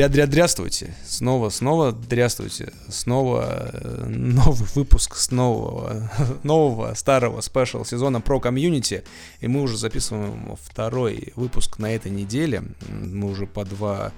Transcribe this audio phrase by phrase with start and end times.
[0.00, 0.94] Дря-дря-дряствуйте.
[1.06, 2.72] Снова, снова дряствуйте.
[2.88, 6.10] Снова э, новый выпуск с нового,
[6.42, 9.04] нового старого спешл сезона про комьюнити.
[9.40, 12.62] И мы уже записываем второй выпуск на этой неделе.
[12.88, 14.12] Мы уже по два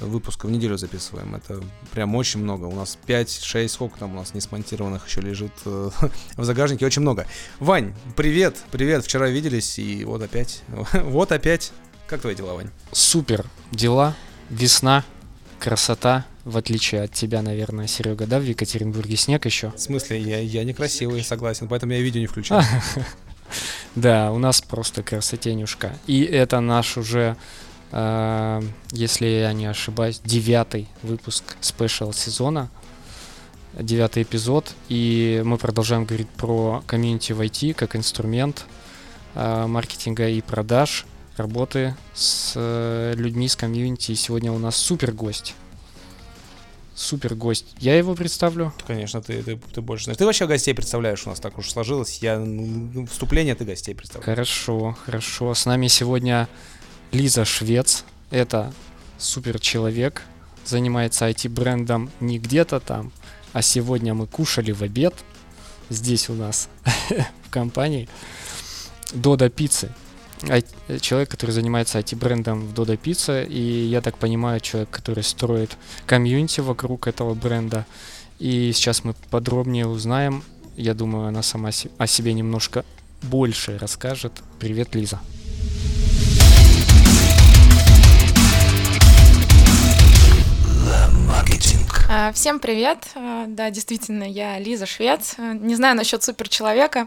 [0.00, 1.36] выпуска в неделю записываем.
[1.36, 1.62] Это
[1.92, 2.64] прям очень много.
[2.64, 5.90] У нас 5-6, сколько там у нас не смонтированных еще лежит э,
[6.36, 6.84] в загажнике.
[6.86, 7.24] Очень много.
[7.60, 9.04] Вань, привет, привет.
[9.04, 10.64] Вчера виделись и вот опять.
[10.92, 11.70] вот опять.
[12.08, 12.70] Как твои дела, Вань?
[12.90, 14.16] Супер дела.
[14.48, 15.04] Весна,
[15.60, 19.70] красота, в отличие от тебя, наверное, Серега, да, в Екатеринбурге снег еще?
[19.70, 22.64] В смысле, я, я некрасивый, согласен, поэтому я видео не включаю.
[23.96, 25.92] Да, у нас просто красотенюшка.
[26.06, 27.36] И это наш уже,
[27.90, 32.70] э, если я не ошибаюсь, девятый выпуск спешл сезона,
[33.74, 34.72] девятый эпизод.
[34.88, 38.64] И мы продолжаем говорить про комьюнити в IT как инструмент
[39.34, 41.04] э, маркетинга и продаж
[41.40, 44.12] работы с э, людьми с комьюнити.
[44.12, 45.54] И сегодня у нас супер гость.
[46.94, 47.66] Супер гость.
[47.78, 48.72] Я его представлю.
[48.86, 50.18] Конечно, ты, ты, ты больше знаешь.
[50.18, 52.18] Ты вообще гостей представляешь, у нас так уж сложилось.
[52.18, 54.26] Я ну, вступление ты гостей представляешь.
[54.26, 55.54] Хорошо, хорошо.
[55.54, 56.48] С нами сегодня
[57.12, 58.04] Лиза Швец.
[58.30, 58.72] Это
[59.18, 60.22] супер человек.
[60.64, 63.12] Занимается IT-брендом не где-то там,
[63.54, 65.14] а сегодня мы кушали в обед
[65.90, 66.68] здесь у нас
[67.44, 68.08] в компании
[69.12, 69.92] Дода Пиццы
[71.00, 75.76] человек, который занимается IT-брендом в Dodo Pizza, и я так понимаю, человек, который строит
[76.06, 77.86] комьюнити вокруг этого бренда.
[78.38, 80.42] И сейчас мы подробнее узнаем.
[80.76, 82.84] Я думаю, она сама о себе немножко
[83.22, 84.32] больше расскажет.
[84.58, 85.20] Привет, Лиза.
[92.12, 93.06] А, всем привет!
[93.14, 95.36] А, да, действительно, я Лиза Швец.
[95.38, 97.06] А, не знаю насчет суперчеловека.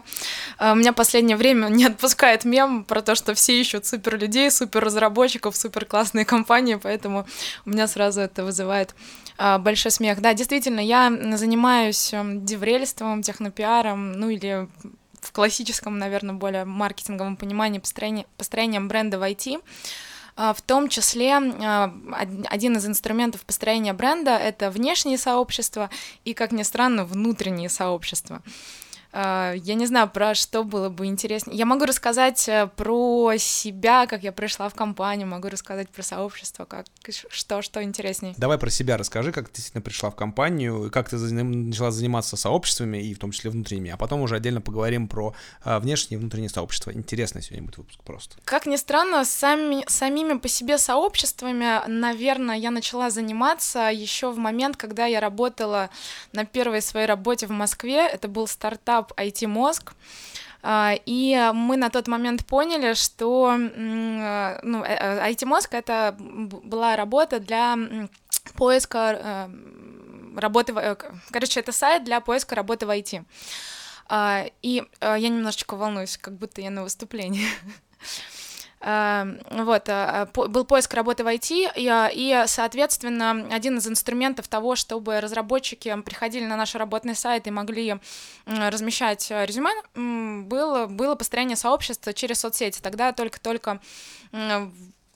[0.58, 4.82] У меня последнее время не отпускает мем про то, что все ищут супер людей, супер
[4.82, 7.26] разработчиков, супер классные компании, поэтому
[7.66, 8.94] у меня сразу это вызывает
[9.36, 10.22] большой смех.
[10.22, 14.68] Да, действительно, я занимаюсь деврельством, технопиаром, ну или
[15.20, 19.60] в классическом, наверное, более маркетинговом понимании построением, построением бренда в IT.
[20.36, 21.94] А, в том числе а,
[22.48, 25.90] один из инструментов построения бренда— это внешние сообщества
[26.24, 28.42] и, как ни странно, внутренние сообщества.
[29.16, 31.56] А, я не знаю, про что было бы интереснее.
[31.56, 36.64] Я могу рассказать э, про себя, как я пришла в компанию, могу рассказать про сообщество,
[36.64, 36.86] как
[37.30, 38.34] что, что интереснее.
[38.36, 42.98] Давай про себя расскажи, как ты действительно пришла в компанию, как ты начала заниматься сообществами,
[42.98, 45.32] и в том числе внутренними, а потом уже отдельно поговорим про
[45.62, 46.92] а, внешние и внутренние сообщества.
[46.92, 48.36] Интересный сегодня будет выпуск просто.
[48.44, 54.76] Как ни странно, сами, самими по себе сообществами, наверное, я начала заниматься еще в момент,
[54.76, 55.90] когда я работала
[56.32, 58.08] на первой своей работе в Москве.
[58.08, 59.94] Это был стартап стартап IT-мозг,
[60.62, 67.76] а, и мы на тот момент поняли, что ну, IT-мозг э,— это была работа для
[68.56, 70.96] поиска э, работы, э,
[71.30, 73.24] короче, это сайт для поиска работы в IT.
[74.06, 77.46] А, и я немножечко волнуюсь, как будто я на выступлении.
[78.86, 84.46] Эм, вот, э, был поиск работы в IT, и, э, и, соответственно, один из инструментов
[84.46, 87.96] того, чтобы разработчики приходили на наш работный сайт и могли
[88.44, 92.80] размещать резюме, было, было построение сообщества через соцсети.
[92.82, 93.80] Тогда только-только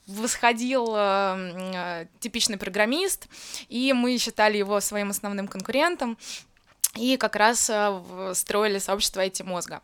[0.07, 3.29] восходил э, типичный программист,
[3.69, 6.17] и мы считали его своим основным конкурентом,
[6.95, 9.83] и как раз э, строили сообщество IT-мозга.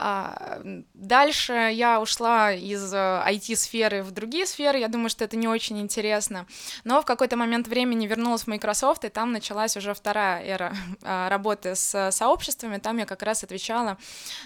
[0.00, 0.60] А,
[0.94, 5.80] дальше я ушла из IT-сферы э, в другие сферы, я думаю, что это не очень
[5.80, 6.46] интересно,
[6.84, 10.72] но в какой-то момент времени вернулась в Microsoft, и там началась уже вторая эра
[11.02, 13.98] а, работы с сообществами, там я как раз отвечала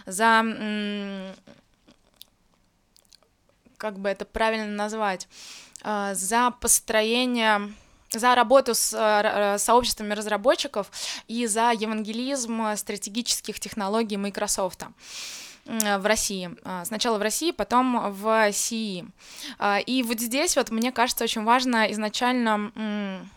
[0.06, 0.42] за
[3.76, 5.28] как бы это правильно назвать,
[5.82, 7.74] а, за построение
[8.10, 10.90] за работу с э, сообществами разработчиков
[11.28, 14.84] и за евангелизм стратегических технологий Microsoft
[15.64, 16.50] в России.
[16.64, 19.06] А, сначала в России, потом в СИИ.
[19.58, 23.28] А, и вот здесь вот мне кажется очень важно изначально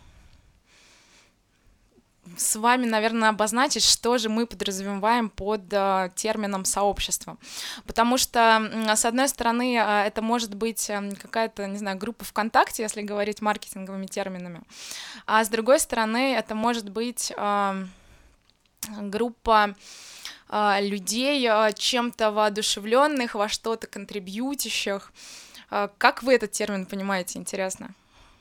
[2.36, 7.36] с вами, наверное, обозначить, что же мы подразумеваем под э, термином сообщество.
[7.86, 12.82] Потому что, с одной стороны, э, это может быть э, какая-то, не знаю, группа ВКонтакте,
[12.82, 14.62] если говорить маркетинговыми терминами,
[15.26, 17.86] а с другой стороны, это может быть э,
[19.00, 19.74] группа
[20.80, 25.12] людей, а, чем-то воодушевленных, во что-то контрибьютящих.
[25.70, 27.94] А, как вы этот термин понимаете, интересно?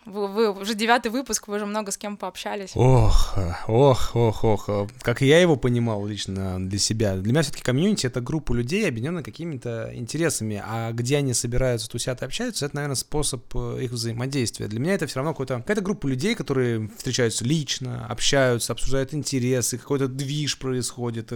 [0.05, 2.73] Вы, вы уже девятый выпуск, вы уже много с кем пообщались.
[2.75, 3.35] Ох,
[3.67, 4.69] ох, ох, ох.
[5.01, 7.15] Как я его понимал лично для себя.
[7.15, 10.61] Для меня все-таки комьюнити— это группа людей, объединенная какими-то интересами.
[10.63, 14.67] А где они собираются, тусят и общаются, это, наверное, способ э, их взаимодействия.
[14.67, 19.79] Для меня это все равно какая-то какая группа людей, которые встречаются лично, общаются, обсуждают интересы,
[19.79, 21.33] какой-то движ происходит,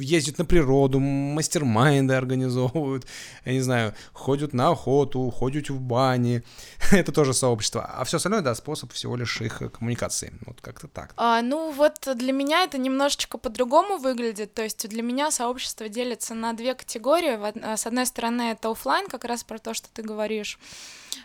[0.00, 3.06] ездят на природу, мастер-майнды организовывают,
[3.44, 6.42] я не знаю, ходят на охоту, ходят в бане.
[6.90, 7.84] это тоже сообщество.
[7.84, 10.32] А все остальное, да, способ всего лишь их коммуникации.
[10.46, 11.12] Вот как-то так.
[11.16, 14.54] А, ну вот для меня это немножечко по-другому выглядит.
[14.54, 17.76] То есть для меня сообщество делится на две категории.
[17.76, 20.58] С одной стороны, это офлайн, как раз про то, что ты говоришь.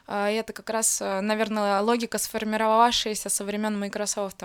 [0.07, 4.43] А, это как раз, э, наверное, логика, сформировавшаяся со времен Microsoft.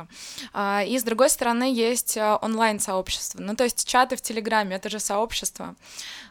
[0.53, 3.41] А, и с другой стороны, есть э, онлайн-сообщество.
[3.41, 5.75] Ну, то есть чаты в Телеграме— это же сообщество.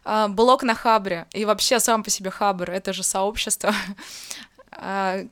[0.04, 3.74] А, блог на Хабре и вообще сам по себе Хабр— это же сообщество.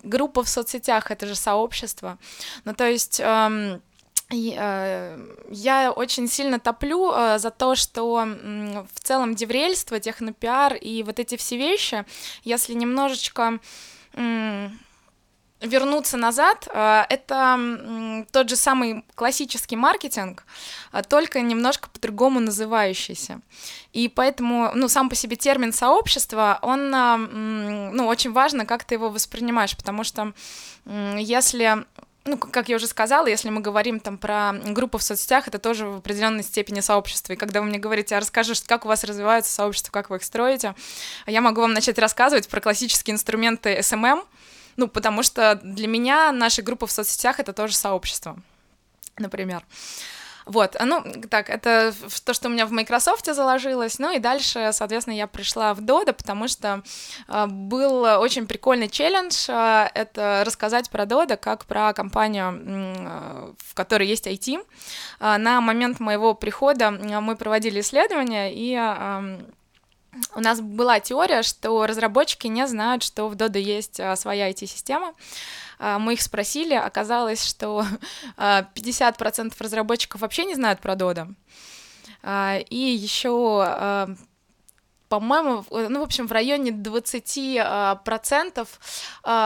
[0.03, 2.17] Группа в соцсетях— это же сообщество.
[2.65, 3.19] Ну, то есть...
[3.19, 3.81] Эм,
[4.29, 8.27] я очень сильно топлю за то, что
[8.93, 12.05] в целом деврельство, технопиар и вот эти все вещи,
[12.43, 13.59] если немножечко
[15.59, 20.45] вернуться назад, это тот же самый классический маркетинг,
[21.09, 23.41] только немножко по-другому называющийся.
[23.91, 29.09] И поэтому, ну, сам по себе термин сообщества, он, ну, очень важно, как ты его
[29.09, 30.33] воспринимаешь, потому что
[31.17, 31.85] если
[32.27, 35.85] ну, как я уже сказала, если мы говорим там про группу в соцсетях, это тоже
[35.87, 37.33] в определенной степени сообщество.
[37.33, 40.23] И когда вы мне говорите, а расскажешь, как у вас развиваются сообщества, как вы их
[40.23, 40.75] строите,
[41.25, 44.23] я могу вам начать рассказывать про классические инструменты SMM,
[44.75, 48.37] ну, потому что для меня наша группа в соцсетях— это тоже сообщество,
[49.17, 49.63] например.
[50.47, 53.99] Вот, а, ну, так, это то, что у меня в Microsoft заложилось.
[53.99, 56.83] Ну и дальше, соответственно, я пришла в Dodo, потому что
[57.27, 59.49] э, был очень прикольный челлендж.
[59.49, 64.65] Э, это рассказать про Dodo как про компанию, в которой есть IT.
[65.19, 68.75] На момент моего прихода мы проводили исследования, и
[70.35, 75.13] у нас была теория, что разработчики не знают, что в Dodo есть своя IT-система.
[75.79, 77.85] А, мы их спросили, оказалось, что
[78.37, 78.37] 50%
[79.59, 81.33] а, разработчиков вообще не знают про Dodo.
[82.23, 84.17] А, и еще
[85.09, 88.79] по-моему, ну, в общем, в районе 20% процентов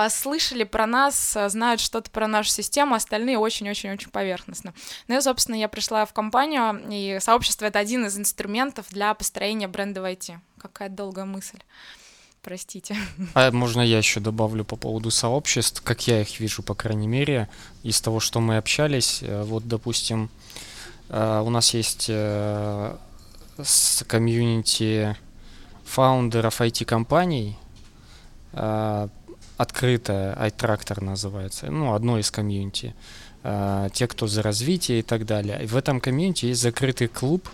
[0.09, 4.73] слышали про нас, знают что-то про нашу систему, остальные очень-очень-очень поверхностно.
[5.07, 9.67] Ну и, собственно, я пришла в компанию, и сообщество— это один из инструментов для построения
[9.67, 10.37] бренда в IT.
[10.57, 11.59] Какая долгая мысль
[12.41, 12.95] простите.
[13.33, 17.49] А можно я еще добавлю по поводу сообществ, как я их вижу, по крайней мере,
[17.83, 19.19] из того, что мы общались.
[19.21, 20.29] Э, вот, допустим,
[21.09, 22.95] э, у нас есть э,
[23.61, 25.15] с комьюнити
[25.91, 27.57] фаундеров IT-компаний,
[29.57, 32.95] открытая, iTractor называется, ну, одно из комьюнити,
[33.93, 35.63] те, кто за развитие и так далее.
[35.63, 37.49] И в этом комьюнити есть закрытый клуб,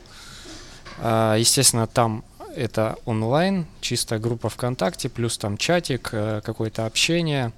[1.00, 2.24] естественно, там
[2.56, 7.52] это онлайн, чистая группа ВКонтакте, плюс там чатик, э, какое-то общение.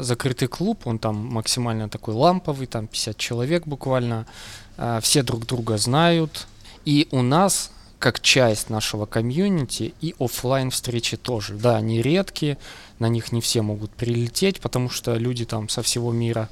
[0.00, 4.26] Закрытый клуб, он там максимально такой ламповый, там 50 человек буквально.
[5.00, 6.46] Все друг друга знают.
[6.84, 7.72] И у нас
[8.04, 11.54] как часть нашего комьюнити и офлайн встречи тоже.
[11.54, 12.58] Да, они редкие,
[12.98, 16.50] на них не все могут прилететь, потому что люди там со всего мира.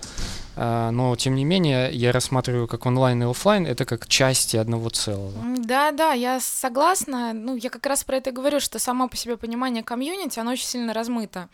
[0.56, 4.90] А, но, тем не менее, я рассматриваю как онлайн и офлайн это как части одного
[4.90, 5.32] целого.
[5.58, 7.32] Да, да, я согласна.
[7.32, 10.66] Ну, я как раз про это говорю, что само по себе понимание комьюнити, оно очень
[10.66, 11.48] сильно размыто.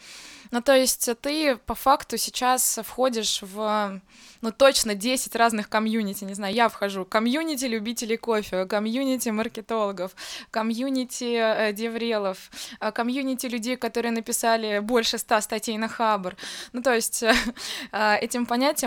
[0.50, 4.00] Ну, то есть ты по факту сейчас входишь в
[4.40, 10.12] ну, точно 10 разных комьюнити, не знаю, я вхожу, комьюнити любителей кофе, комьюнити маркетологов,
[10.50, 12.50] комьюнити э, деврелов,
[12.81, 16.37] э, комьюнити людей, которые написали больше 100 статей на Хабр.
[16.73, 17.35] Ну, то есть э,
[17.93, 18.25] э,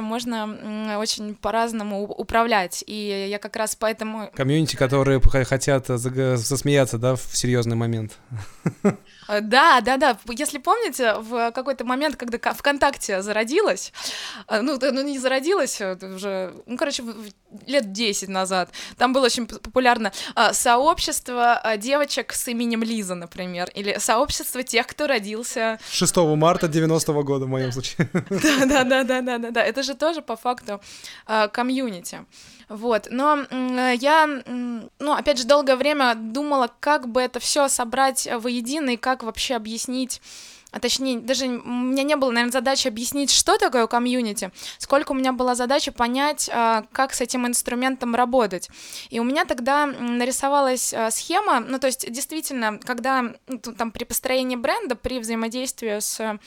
[0.01, 4.29] этим можно очень по-разному управлять, и я как раз поэтому...
[4.33, 8.17] Комьюнити, которые хотят засмеяться, да, в серьезный момент.
[9.31, 10.17] Э, да, да, да.
[10.29, 13.93] Если помните, в какой-то момент, когда ВКонтакте зародилась,
[14.47, 17.03] э, ну, ну не зародилась, э, уже, ну, короче,
[17.65, 20.11] лет 10 назад, там было очень популярно
[20.51, 25.79] сообщество девочек с именем Лиза, например, или сообщество тех, кто родился...
[25.91, 28.09] 6 марта 90-го года, в моем случае.
[28.29, 29.63] Да, да, да, да, да, да, да.
[29.63, 30.81] Это же тоже по факту
[31.51, 32.25] комьюнити.
[32.71, 33.45] Вот, но
[33.99, 39.23] я, ну, опять же, долгое время думала, как бы это все собрать воедино и как
[39.23, 40.21] вообще объяснить
[40.71, 45.15] а точнее, даже у меня не было, наверное, задачи объяснить, что такое комьюнити, сколько у
[45.15, 48.69] меня была задача понять, а, как с этим инструментом работать.
[49.09, 54.05] И у меня тогда нарисовалась а, схема, ну, то есть, действительно, когда ну, там при
[54.05, 56.39] построении бренда, при взаимодействии с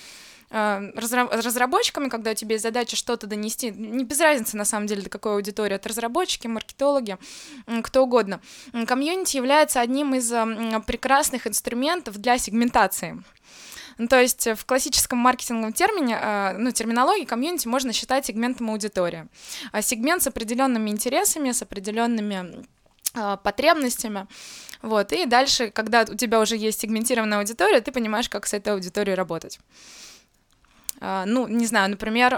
[0.51, 5.11] разработчиками, когда у тебя есть задача что-то донести, не без разницы на самом деле, до
[5.11, 7.19] какой аудитории, это разработчики, маркетологи,
[7.83, 8.41] кто угодно.
[8.87, 10.31] Комьюнити является одним из
[10.87, 13.23] прекрасных инструментов для сегментации.
[13.99, 19.29] Ну, то есть в классическом маркетинговом термине, э, ну, терминологии комьюнити можно считать сегментом аудитории.
[19.73, 22.65] А сегмент с определенными интересами, с определенными
[23.15, 24.27] э, потребностями.
[24.83, 28.73] Вот, и дальше, когда у тебя уже есть сегментированная аудитория, ты понимаешь, как с этой
[28.75, 29.61] аудиторией работать.
[31.01, 32.35] А, ну, не знаю, например,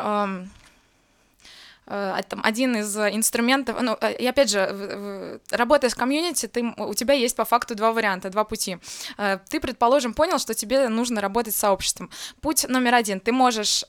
[1.89, 6.95] Э, там, один из инструментов, ну, э, и опять же, работая с комьюнити, ты, у
[6.95, 8.79] тебя есть по факту два варианта, два пути.
[9.19, 12.11] Э, ты, предположим, понял, что тебе нужно работать с сообществом.
[12.41, 13.85] Путь номер один, ты можешь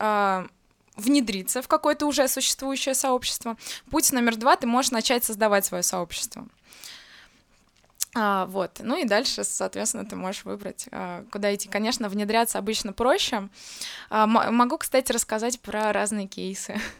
[0.95, 3.55] внедриться в какое-то уже существующее сообщество.
[3.91, 6.47] Путь номер два, ты можешь начать создавать свое сообщество.
[8.19, 8.79] А, вот.
[8.79, 11.69] Ну и дальше, соответственно, ты можешь выбрать, а, куда идти.
[11.69, 13.47] Конечно, внедряться обычно проще.
[14.09, 16.79] А, могу, кстати, рассказать про разные кейсы.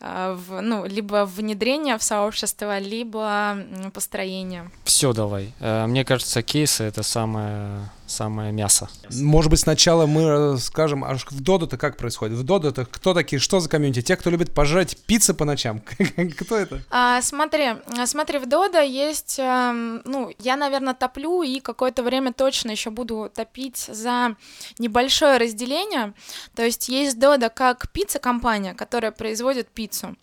[0.00, 3.58] А, в, ну, либо внедрение в сообщество, либо
[3.92, 4.70] построение.
[4.84, 5.52] Все давай.
[5.60, 8.88] Э, мне кажется, кейсы это самое самое мясо.
[9.10, 12.36] Может быть, сначала мы скажем, а в Доду-то как происходит?
[12.36, 14.02] В Доду-то кто такие, что за комьюнити?
[14.02, 15.80] Те, кто любит пожрать пиццы по ночам?
[16.38, 16.82] Кто это?
[16.90, 17.76] А, смотри,
[18.06, 23.30] смотри, в Дода есть, эм, ну, я, наверное, топлю и какое-то время точно еще буду
[23.34, 24.36] топить за
[24.78, 26.12] небольшое разделение.
[26.54, 30.16] То есть есть Дода как пицца-компания, которая производит пиццу,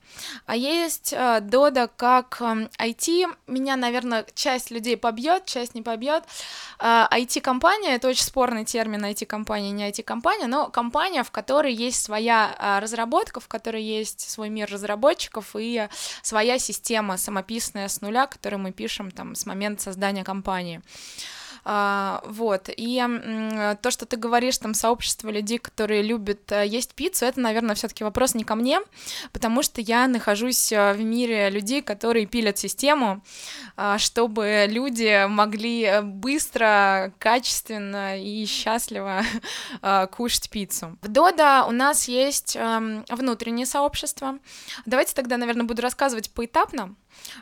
[0.46, 3.24] а есть э, Дода как IT.
[3.24, 6.24] Эм, Меня, наверное, часть людей побьет, часть не побьет.
[6.80, 12.56] IT-компания компания, это очень спорный термин IT-компания, не IT-компания, но компания, в которой есть своя
[12.58, 15.88] а, разработка, в которой есть свой мир разработчиков и
[16.22, 20.82] своя система самописная с нуля, которую мы пишем там с момента создания компании.
[21.70, 23.04] А, вот, и
[23.82, 27.90] то, что ты говоришь, там, сообщество людей, которые любят э, есть пиццу, это, наверное, все
[27.90, 28.80] таки вопрос не ко мне,
[29.34, 33.22] потому что я нахожусь э, в мире людей, которые пилят систему,
[33.76, 39.24] а, чтобы люди могли э, быстро, качественно и счастливо
[40.12, 40.98] кушать пиццу.
[41.02, 44.40] В Дода у нас есть эм, внутреннее сообщество.
[44.86, 46.96] Давайте тогда, наверное, буду рассказывать поэтапно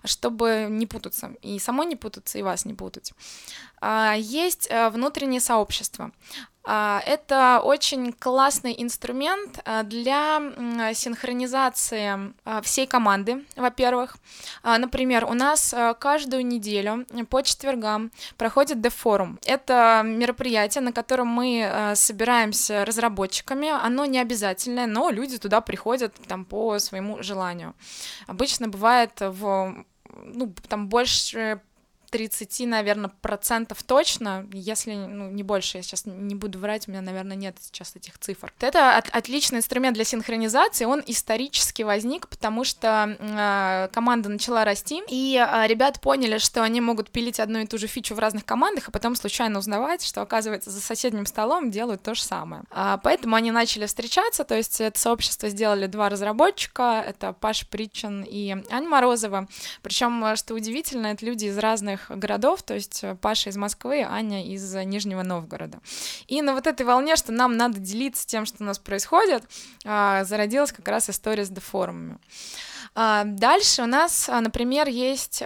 [0.03, 3.13] чтобы не путаться, и самой не путаться, и вас не путать.
[3.81, 6.11] А, есть э, внутреннее сообщество.
[6.54, 10.41] А, это очень классный инструмент а, для
[10.93, 14.17] синхронизации всей команды, во-первых.
[14.63, 19.39] Например, у нас каждую неделю по четвергам проходит дефорум.
[19.45, 23.69] Это мероприятие, на котором мы собираемся разработчиками.
[23.69, 27.73] Оно не обязательное, но люди туда приходят там, по своему желанию.
[28.27, 29.85] Обычно бывает в
[30.23, 31.61] ну, там больше
[32.09, 37.01] 30, наверное, процентов точно, если, ну, не больше, я сейчас не буду врать, у меня,
[37.01, 38.53] наверное, нет сейчас этих цифр.
[38.59, 45.01] Это от, отличный инструмент для синхронизации, он исторически возник, потому что э, команда начала расти,
[45.09, 48.45] и э, ребята поняли, что они могут пилить одну и ту же фичу в разных
[48.45, 52.63] командах, а потом случайно узнавать, что, оказывается, за соседним столом делают то же самое.
[52.71, 58.23] А, поэтому они начали встречаться, то есть это сообщество сделали два разработчика, это Паш Причин
[58.23, 59.47] и Аня Морозова,
[59.81, 64.45] причем, что удивительно, это люди из разных городов, то есть э, Паша из Москвы, Аня
[64.45, 65.79] из Нижнего Новгорода.
[66.27, 69.43] И на вот этой волне, что нам надо делиться тем, что у нас происходит,
[69.85, 72.17] а, зародилась как раз история с дефорумами.
[72.97, 75.43] А, дальше у нас, а, например, есть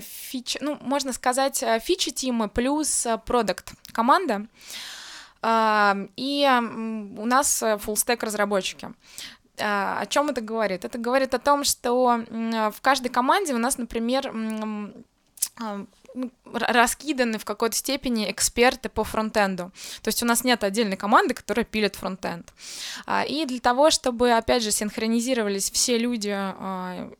[0.00, 4.46] фичи, ну, можно сказать, э, фичи тимы плюс э, продукт команда.
[5.42, 8.92] И у нас stack разработчики.
[9.56, 10.84] О чем это говорит?
[10.84, 14.30] Это говорит о том, что в каждой команде у нас, например,
[16.44, 19.70] раскиданы в какой-то степени эксперты по фронтенду.
[20.02, 22.52] То есть у нас нет отдельной команды, которая пилит фронтенд.
[23.06, 27.12] А, и для того, чтобы, опять же, синхронизировались все люди а,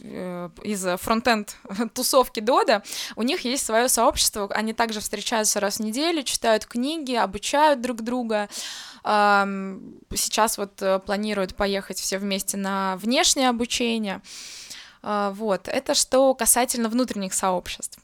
[0.00, 1.56] э, из фронтенд
[1.94, 2.82] тусовки Дода,
[3.16, 8.02] у них есть свое сообщество, они также встречаются раз в неделю, читают книги, обучают друг
[8.02, 8.48] друга.
[9.02, 14.20] Сейчас вот э, планируют поехать все вместе на внешнее обучение.
[15.02, 17.98] А, вот, это что касательно внутренних сообществ.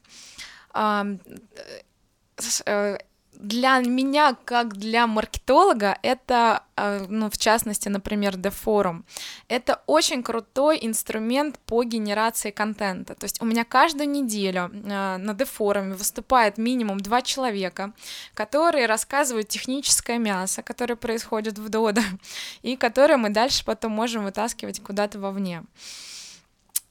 [2.67, 2.99] Э,
[3.45, 9.05] для меня, как для маркетолога, это, э, ну, в частности, например, Дефорум,
[9.49, 13.15] это очень крутой инструмент по генерации контента.
[13.15, 17.93] То есть у меня каждую неделю э, на Дефоруме выступает минимум два человека,
[18.35, 22.03] которые рассказывают техническое мясо, которое происходит в Дода,
[22.63, 25.65] и которое мы дальше потом можем вытаскивать куда-то вовне.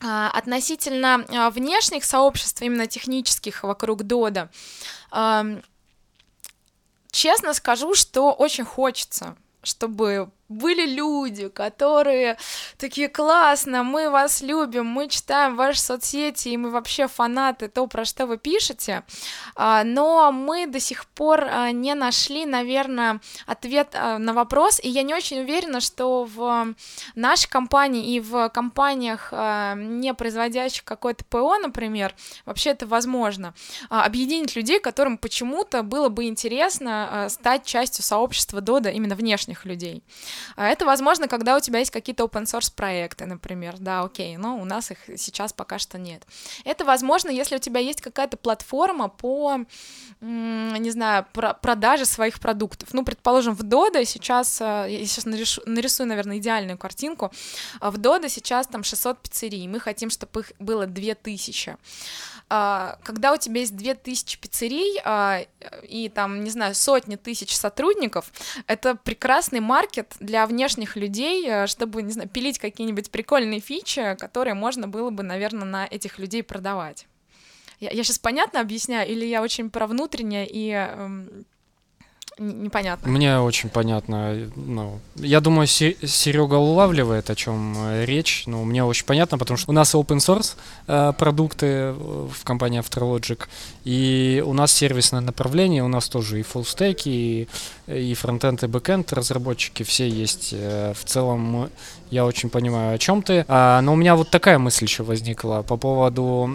[0.06, 4.50] А, относительно а, внешних сообществ, именно технических вокруг Дода,
[7.12, 12.38] честно скажу, что очень хочется, чтобы были люди, которые
[12.78, 18.06] такие классно, мы вас любим, мы читаем ваши соцсети, и мы вообще фанаты то, про
[18.06, 19.04] что вы пишете,
[19.56, 24.90] а, но мы до сих пор а, не нашли, наверное, ответ а, на вопрос, и
[24.90, 26.74] я не очень уверена, что в
[27.16, 33.54] нашей компании и в компаниях, не производящих какое-то ПО, например, вообще это возможно,
[33.90, 40.04] объединить людей, которым почему-то было бы интересно стать частью сообщества Дода, именно внешних людей.
[40.56, 44.58] А это возможно, когда у тебя есть какие-то open source проекты, например, да, окей, но
[44.58, 46.24] у нас их сейчас пока что нет.
[46.66, 49.60] Это возможно, если у тебя есть какая-то платформа по,
[50.22, 52.94] не знаю, про продаже своих продуктов.
[52.94, 57.32] Ну, предположим, в Dodo сейчас, э, я сейчас нарисую, нарисую, наверное, идеальную картинку,
[57.82, 61.78] в Dodo сейчас там 600 пиццерий, мы хотим, чтобы их было 2000.
[62.50, 65.46] А, когда у тебя есть 2000 пиццерий а,
[65.84, 68.32] и там, не знаю, сотни тысяч сотрудников,
[68.68, 74.54] это прекрасный маркет для внешних людей, э, чтобы, не знаю, пилить какие-нибудь прикольные фичи, которые
[74.54, 77.08] можно было бы, наверное, на этих людей продавать.
[77.80, 81.46] Я, я сейчас понятно объясняю, или я очень про внутреннее и эм,
[82.38, 83.12] непонятно.
[83.12, 84.50] Мне очень понятно.
[84.56, 88.44] Ну, я думаю, Серега улавливает, о чем э, речь.
[88.46, 90.56] Ну, мне очень понятно, потому что у нас open source
[90.88, 93.48] э, продукты э, в компании Afterlogic,
[93.84, 97.48] и у нас сервисное направление, у нас тоже и full stack, и,
[97.88, 100.54] и фронтенд, и бэкенд разработчики все есть.
[100.54, 101.70] В целом,
[102.10, 103.46] я очень понимаю, о чем ты.
[103.48, 106.50] А, но у меня вот такая мысль еще возникла по поводу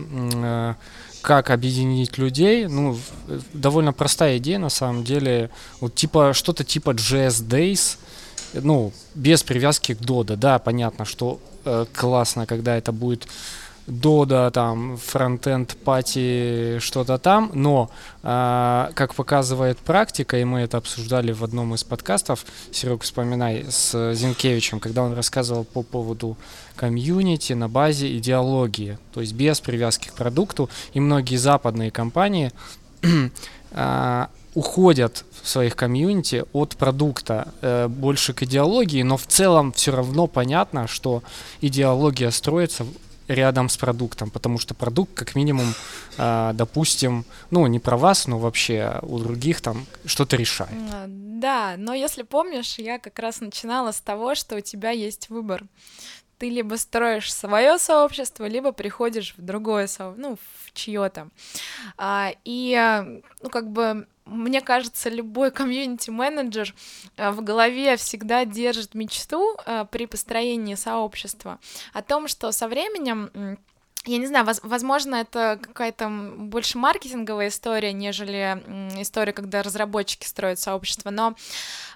[1.23, 2.99] как объединить людей, ну,
[3.53, 7.99] довольно простая идея на самом деле, вот типа что-то типа JS Days,
[8.55, 13.27] ну, без привязки к Dodo, да, понятно, что э, классно, когда это будет
[13.89, 17.91] Дода, там, фронтенд, пати, что-то там, но,
[18.23, 24.13] э, как показывает практика, и мы это обсуждали в одном из подкастов, Серег, вспоминай, с
[24.13, 26.37] Зинкевичем, когда он рассказывал по поводу
[26.77, 32.53] комьюнити на базе идеологии, то есть без привязки к продукту, и многие западные компании
[33.71, 39.97] э, уходят в своих комьюнити от продукта э, больше к идеологии, но в целом все
[39.97, 41.23] равно понятно, что
[41.63, 42.85] идеология строится
[43.29, 45.75] рядом с продуктом, потому что продукт, как минимум,
[46.17, 50.71] э, допустим, ну, не про вас, но вообще у других там что-то решает.
[51.07, 55.65] Да, но если помнишь, я как раз начинала с того, что у тебя есть выбор.
[56.39, 61.29] Ты либо строишь свое сообщество, либо приходишь в другое сообщество, ну, в чье-то.
[61.97, 66.75] А, и, ну, как бы мне кажется, любой комьюнити-менеджер
[67.17, 71.59] э, в голове всегда держит мечту э, при построении сообщества
[71.93, 73.59] о том, что со временем
[74.09, 78.63] я не знаю, возможно, это какая-то больше маркетинговая история, нежели
[79.01, 81.35] история, когда разработчики строят сообщество, но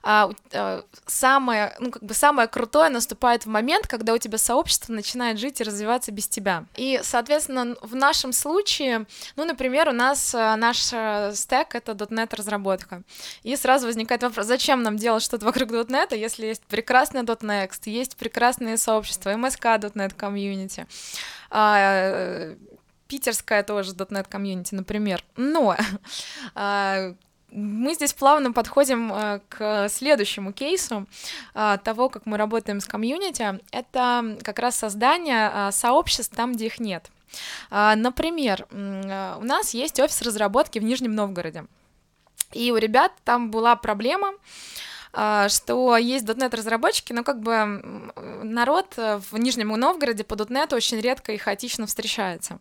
[0.02, 4.92] а, а, самое, ну, как бы самое крутое наступает в момент, когда у тебя сообщество
[4.92, 6.64] начинает жить и развиваться без тебя.
[6.76, 12.34] И, соответственно, в нашем случае, ну, например, у нас а, наш а, стек— это .NET
[12.34, 13.02] разработка.
[13.42, 18.16] И сразу возникает вопрос, зачем нам делать что-то вокруг .NET, если есть прекрасный .next, есть
[18.16, 20.86] прекрасные сообщества, MSK .NET комьюнити,
[21.54, 22.54] а,
[23.08, 25.22] питерская тоже .NET комьюнити, например.
[25.36, 25.76] Но
[26.54, 27.14] а,
[27.50, 31.06] мы здесь плавно подходим а, к следующему кейсу
[31.52, 33.60] того, как мы работаем с комьюнити.
[33.70, 37.10] Это как раз создание сообществ там, где их нет.
[37.70, 41.64] Например, у нас есть офис разработки в Нижнем Новгороде.
[42.52, 44.36] И у ребят там была проблема, а,
[45.12, 47.80] что есть .NET разработчики, но как бы
[48.42, 52.58] народ в Нижнем Новгороде по .NET очень редко и хаотично встречается.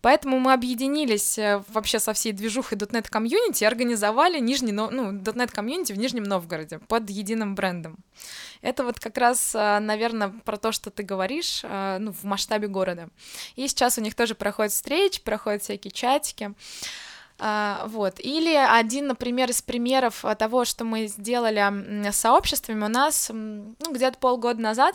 [0.00, 5.52] Поэтому мы объединились э, вообще со всей движухой .NET комьюнити и организовали Нижний, ну, .NET
[5.52, 7.96] комьюнити в Нижнем Новгороде под единым брендом.
[8.60, 12.68] Это вот как раз, э, наверное, про то, что ты говоришь, э, ну, в масштабе
[12.68, 13.08] города.
[13.56, 16.52] И сейчас у них тоже проходят встречи, проходят всякие чатики.
[17.44, 18.20] А, вот.
[18.20, 21.60] Или один, например, из примеров а, того, что мы сделали
[22.08, 24.94] с сообществами, у нас ну, где-то полгода назад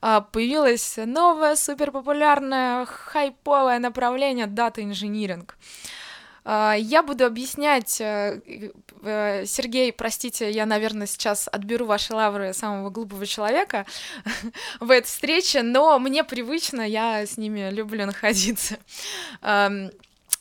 [0.00, 5.56] а, появилось новое суперпопулярное хайповое направление дата инжиниринг.
[6.44, 8.40] Я буду объяснять, э,
[9.02, 13.84] э, Сергей, простите, я, наверное, сейчас отберу ваши лавры самого глупого человека
[14.80, 18.78] в этой встрече, но мне привычно, я с ними люблю находиться.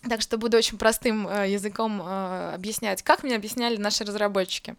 [0.07, 3.01] Так что буду очень простым э, языком э, объяснять.
[3.01, 4.75] Как мне объясняли наши разработчики?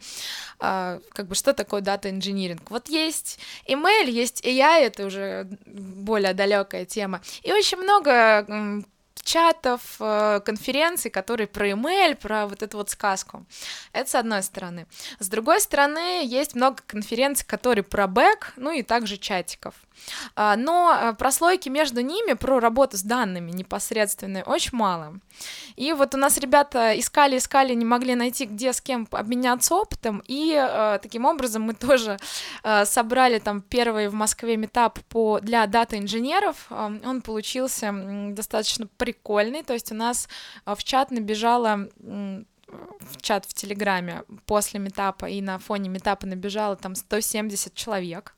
[0.61, 2.71] Э, как бы что такое дата инжиниринг?
[2.71, 7.21] Вот есть email, есть AI, это уже более далекая тема.
[7.43, 8.85] И очень много
[9.29, 13.45] чатов, э, конференций, которые про email, про вот эту вот сказку.
[13.93, 14.87] Это с одной стороны.
[15.19, 19.75] С другой стороны, есть много конференций, которые про бэк, ну и также чатиков.
[20.35, 25.21] А, но э, прослойки между ними про работу с данными непосредственной очень мало.
[25.77, 30.23] И вот у нас ребята искали, искали, не могли найти, где с кем обменяться опытом,
[30.27, 32.19] и э, таким образом мы тоже
[32.63, 36.67] э, собрали там первый в Москве метап по, для дата-инженеров.
[36.71, 37.93] Он получился
[38.31, 40.29] достаточно прикольный, то есть у нас
[40.65, 41.89] в чат набежало
[43.01, 48.35] в чат в Телеграме после метапа и на фоне метапа набежало там 170 человек.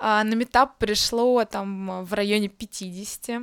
[0.00, 3.42] А, на метап пришло там в районе 50.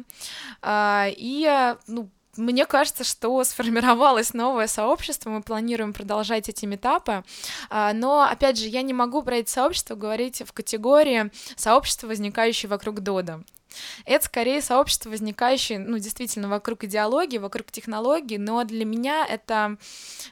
[0.62, 7.24] А, и, ну, мне кажется, что сформировалось новое сообщество, мы планируем продолжать эти метапы,
[7.70, 12.70] а, но, опять же, я не могу про эти сообщества говорить в категории сообщества, возникающие
[12.70, 13.44] вокруг Дода.
[14.06, 19.78] Это скорее сообщество, возникающее, ну, действительно, вокруг идеологии, вокруг технологий, но для меня это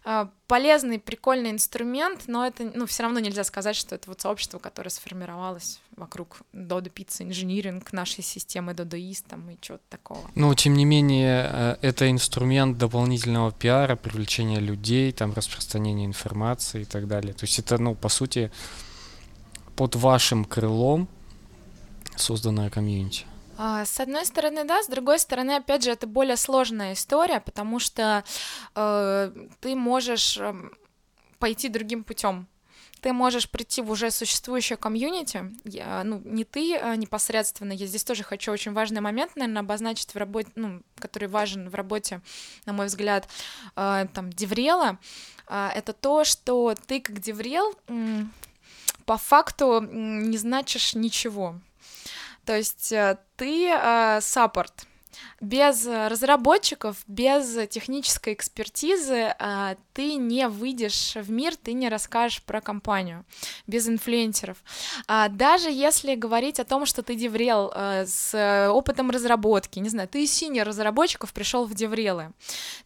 [0.03, 4.59] э, полезный, прикольный инструмент, но это, ну, все равно нельзя сказать, что это вот сообщество,
[4.59, 10.21] которое сформировалось вокруг Dodo Pizza Engineering, нашей системы Dodoist там и чего-то такого.
[10.35, 16.85] Но, тем не менее, э, это инструмент дополнительного пиара, привлечения людей, там, распространения информации и
[16.85, 17.33] так далее.
[17.33, 18.51] То есть это, ну, по сути,
[19.75, 21.07] под вашим крылом
[22.15, 23.25] созданная комьюнити.
[23.57, 27.79] А, с одной стороны, да, с другой стороны, опять же, это более сложная история, потому
[27.79, 28.23] что
[28.75, 30.53] э, ты можешь э,
[31.39, 32.47] пойти другим путем.
[33.01, 38.03] Ты можешь прийти в уже существующее комьюнити, я, ну, не ты а непосредственно, я здесь
[38.03, 42.21] тоже хочу очень важный момент, наверное, обозначить в работе, ну, который важен в работе,
[42.65, 43.29] на мой взгляд,
[43.75, 44.97] э, там, Деврела,
[45.47, 48.23] э, это то, что ты как Деврел э,
[49.05, 51.55] по факту не значишь ничего.
[52.45, 54.87] То есть э, ты э, саппорт.
[55.39, 62.59] Без разработчиков, без технической экспертизы э, ты не выйдешь в мир, ты не расскажешь про
[62.59, 63.25] компанию
[63.65, 64.57] без инфлюенсеров.
[65.07, 70.09] А даже если говорить о том, что ты деврел э, с опытом разработки, не знаю,
[70.09, 72.33] ты из senior разработчиков пришел в деврелы,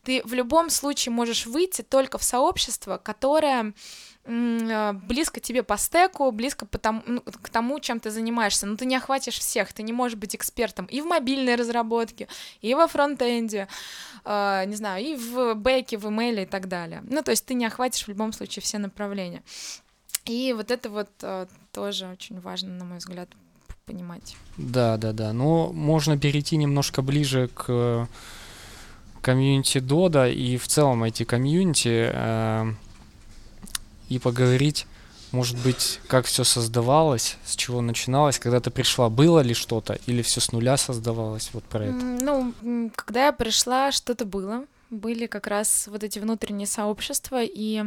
[0.04, 6.32] ты в любом случае можешь выйти только в сообщество, которое Э, близко тебе по стеку,
[6.32, 9.82] близко по тому, ну, к тому, чем ты занимаешься, но ты не охватишь всех, ты
[9.82, 12.28] не можешь быть экспертом и в мобильной разработке,
[12.62, 13.68] и во фронтенде,
[14.26, 17.02] э, не знаю, и в бэке, в имейле и так далее.
[17.10, 19.42] Ну, то есть ты не охватишь в любом случае все направления.
[20.26, 23.30] И вот это вот э, тоже очень важно, на мой взгляд,
[23.86, 24.36] понимать.
[24.58, 25.34] Да, да, да.
[25.34, 28.08] Но можно перейти немножко ближе к
[29.22, 32.12] комьюнити Дода и в целом эти комьюнити.
[32.14, 32.74] Э,
[34.10, 34.86] и поговорить,
[35.32, 40.22] может быть, как все создавалось, с чего начиналось, когда ты пришла, было ли что-то или
[40.22, 41.96] все с нуля создавалось, вот про это?
[41.96, 42.54] Ну,
[42.96, 44.66] когда я пришла, что-то было.
[44.90, 47.84] Были как раз вот эти внутренние сообщества, и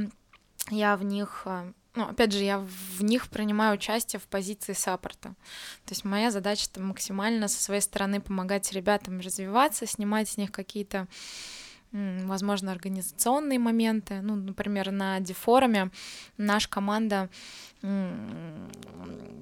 [0.70, 5.30] я в них а, ну, опять же, я в них принимаю участие в позиции саппорта.
[5.84, 10.52] То есть моя задача это максимально со своей стороны помогать ребятам развиваться, снимать с них
[10.52, 11.06] какие-то
[11.92, 14.20] возможно, организационные моменты.
[14.22, 15.90] Ну, например, на дефоруме
[16.36, 17.28] наша команда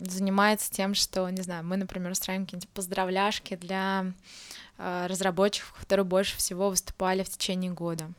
[0.00, 4.12] занимается тем, что, не знаю, мы, например, устраиваем какие-нибудь поздравляшки для
[4.78, 8.10] э, разработчиков, которые больше всего выступали в течение года.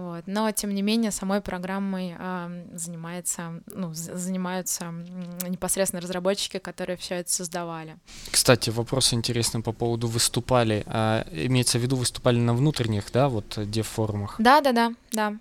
[0.00, 0.22] Вот.
[0.26, 4.92] Но, тем не менее, самой программой э, занимается, ну, занимаются
[5.46, 7.98] непосредственно разработчики, которые все это создавали.
[8.30, 10.84] Кстати, вопрос интересный по поводу выступали.
[10.86, 14.36] А, имеется в виду, выступали на внутренних, да, вот дев-форумах?
[14.38, 15.36] Да, да, да, да.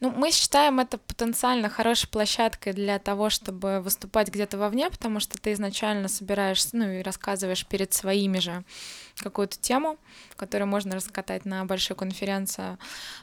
[0.00, 5.36] Ну, мы считаем это потенциально хорошей площадкой для того, чтобы выступать где-то вовне, потому что
[5.38, 8.64] ты изначально собираешься, ну, и рассказываешь перед своими же
[9.20, 9.96] какую-то тему,
[10.36, 12.78] которую можно раскатать на большой конференции.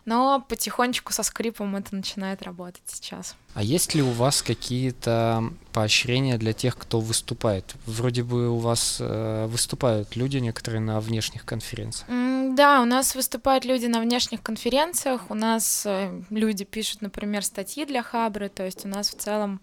[0.06, 3.36] Но потихонечку со скрипом это начинает работать сейчас.
[3.54, 7.76] А есть ли у вас какие-то поощрения для тех, кто выступает?
[7.86, 12.10] Вроде бы у вас э, выступают люди некоторые на внешних конференциях.
[12.10, 17.44] Mm, да, у нас выступают люди на внешних конференциях, у нас э, люди пишут, например,
[17.44, 19.62] статьи для Хабры, то есть у нас в целом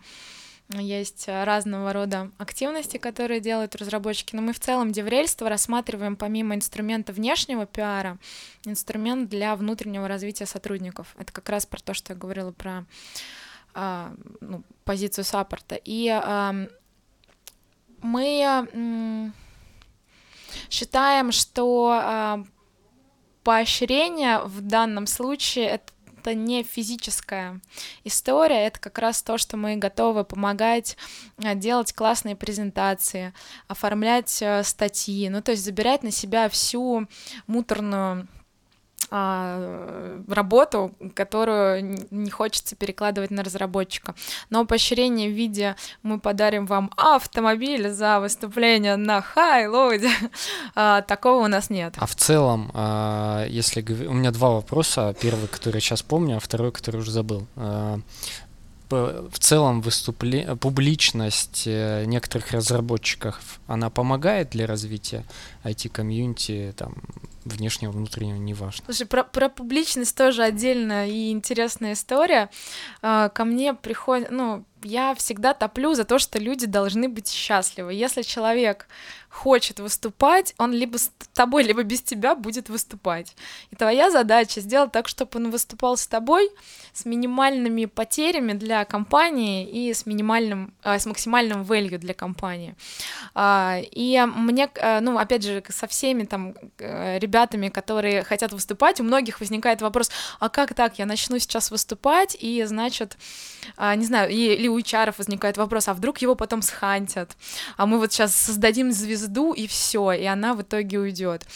[0.81, 6.55] есть э, разного рода активности, которые делают разработчики, но мы в целом деврельство рассматриваем помимо
[6.55, 8.19] инструмента внешнего пиара,
[8.65, 11.15] инструмент для внутреннего развития сотрудников.
[11.19, 12.85] Это как раз про то, что я говорила про
[13.75, 15.77] а, ну, позицию саппорта.
[15.77, 16.55] И а,
[18.03, 19.33] мы м,
[20.69, 22.45] считаем, что а,
[23.45, 25.92] поощрение в данном случае это
[26.23, 27.61] это не физическая
[28.05, 30.97] история, это как раз то, что мы готовы помогать
[31.43, 33.35] э, делать классные презентации,
[33.67, 37.09] оформлять э, статьи, ну, то есть забирать на себя всю
[37.47, 38.29] муторную
[39.15, 44.15] а, работу, которую не хочется перекладывать на разработчика.
[44.49, 50.09] Но поощрение в виде мы подарим вам автомобиль за выступление на хайлоуде,
[50.75, 51.93] а, такого у нас нет.
[51.99, 56.73] А в целом, а, если у меня два вопроса, первый, который сейчас помню, а второй,
[56.73, 57.47] который уже забыл
[58.93, 60.55] в целом выступле...
[60.57, 65.25] публичность э, некоторых разработчиков, она помогает для развития
[65.65, 66.95] IT-комьюнити, там,
[67.45, 68.85] внешнего, внутреннего, неважно.
[68.87, 72.51] Слушай, про, про публичность тоже отдельная и интересная история.
[73.03, 77.95] А, ко мне приходит, ну, я всегда топлю за то, что люди должны быть счастливы.
[77.95, 78.89] Если человек
[79.29, 83.35] хочет выступать, он либо с тобой, либо без тебя будет выступать.
[83.71, 86.51] И твоя задача сделать так, чтобы он выступал с тобой
[86.93, 92.75] с минимальными потерями для компании и с минимальным, э, с максимальным value для компании.
[93.35, 94.69] Э, и мне,
[95.01, 100.11] ну, опять же, со всеми там э, ребятами, которые хотят выступать, у многих возникает вопрос,
[100.39, 103.17] а как так, я начну сейчас выступать, и, значит,
[103.79, 107.31] э, не знаю, или у HR возникает вопрос, а вдруг его потом схантят,
[107.77, 111.47] а мы вот сейчас создадим звезду, и все, и она в итоге уйдет.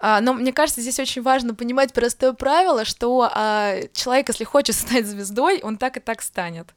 [0.00, 4.74] А, но мне кажется, здесь очень важно понимать простое правило, что а, человек, если хочет
[4.76, 6.68] стать звездой, он так и так станет.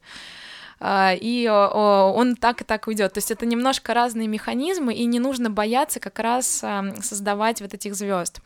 [0.80, 3.12] А, и он так и так уйдет.
[3.12, 6.64] То есть это немножко разные механизмы, и не нужно бояться как раз
[7.02, 8.40] создавать вот этих звезд.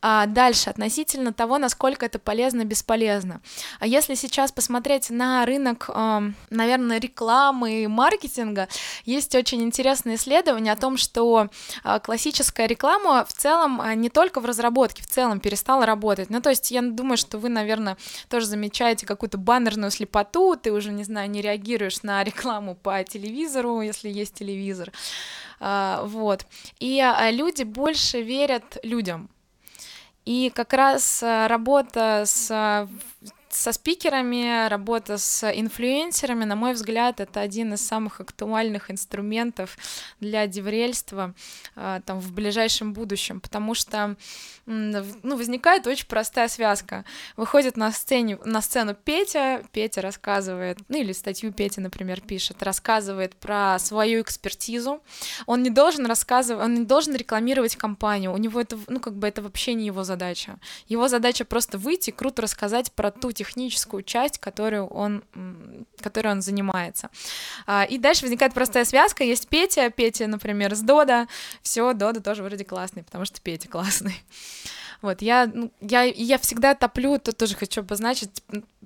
[0.00, 3.40] А, дальше, относительно того, насколько это полезно, бесполезно.
[3.80, 5.90] А если сейчас посмотреть на рынок,
[6.50, 8.68] наверное, рекламы и маркетинга,
[9.04, 11.48] есть очень интересное исследование о том, что
[12.04, 16.30] классическая реклама в целом не только в разработке, в целом перестала работать.
[16.30, 17.96] Ну, то есть я думаю, что вы, наверное,
[18.28, 23.02] тоже замечаете какую-то баннерную слепоту, ты уже, не знаю, не реагируешь реагируешь на рекламу по
[23.04, 24.92] телевизору, если есть телевизор.
[25.60, 26.46] А, вот.
[26.80, 29.28] И а, люди больше верят людям.
[30.24, 32.88] И как раз а, работа с
[33.54, 39.76] со спикерами, работа с инфлюенсерами, на мой взгляд, это один из самых актуальных инструментов
[40.20, 41.34] для деврельства
[41.76, 44.16] э, там, в ближайшем будущем, потому что
[44.64, 47.04] ну, возникает очень простая связка.
[47.36, 53.34] Выходит на, сцене, на сцену Петя, Петя рассказывает, ну или статью Петя, например, пишет, рассказывает
[53.34, 55.02] про свою экспертизу.
[55.46, 59.26] Он не должен рассказывать, он не должен рекламировать компанию, у него это, ну как бы
[59.26, 60.58] это вообще не его задача.
[60.86, 65.24] Его задача просто выйти, круто рассказать про ту техническую часть, которую он,
[66.00, 67.10] которой он занимается.
[67.66, 69.24] А, и дальше возникает простая связка.
[69.24, 71.26] Есть Петя, Петя, например, с Дода.
[71.62, 74.22] Все, Дода тоже вроде классный, потому что Петя классный.
[75.02, 78.44] Вот, я, ну, я, я всегда топлю, тут тоже хочу обозначить,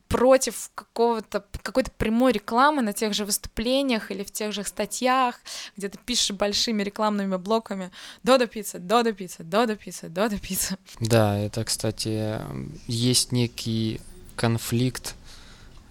[0.09, 5.41] против какого-то, какой-то прямой рекламы на тех же выступлениях или в тех же статьях,
[5.77, 7.91] где ты пишешь большими рекламными блоками
[8.23, 10.79] «Додо пицца, Додо пицца, Додо пицца, Додо пицца».
[11.01, 12.41] Да, это, кстати,
[12.87, 14.01] есть некий
[14.37, 15.15] конфликт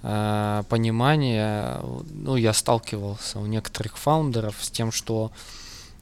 [0.03, 1.81] э, понимания.
[2.11, 5.31] Ну, я сталкивался у некоторых фаундеров с тем, что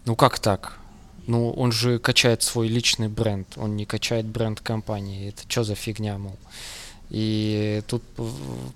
[0.05, 0.77] ну как так?
[1.25, 5.29] Ну, он же качает свой личный бренд, он не качает бренд компании.
[5.29, 6.37] Это что за фигня, мол?
[7.09, 8.01] И тут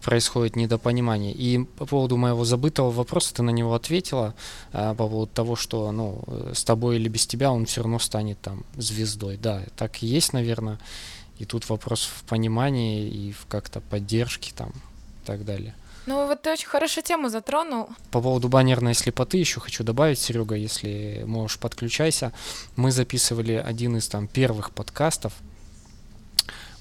[0.03, 1.33] происходит недопонимание.
[1.33, 4.35] И по поводу моего забытого вопроса, ты на него ответила,
[4.71, 8.39] а, по поводу того, что ну, с тобой или без тебя он все равно станет
[8.39, 9.37] там звездой.
[9.37, 10.77] Да, так и есть, наверное.
[11.39, 15.75] И тут вопрос в понимании и в как-то поддержке там и так далее.
[16.07, 17.89] Ну вот ты очень хорошую тему затронул.
[18.11, 22.31] По поводу баннерной слепоты еще хочу добавить, Серега, если можешь, подключайся.
[22.77, 25.33] Мы записывали один из там первых подкастов,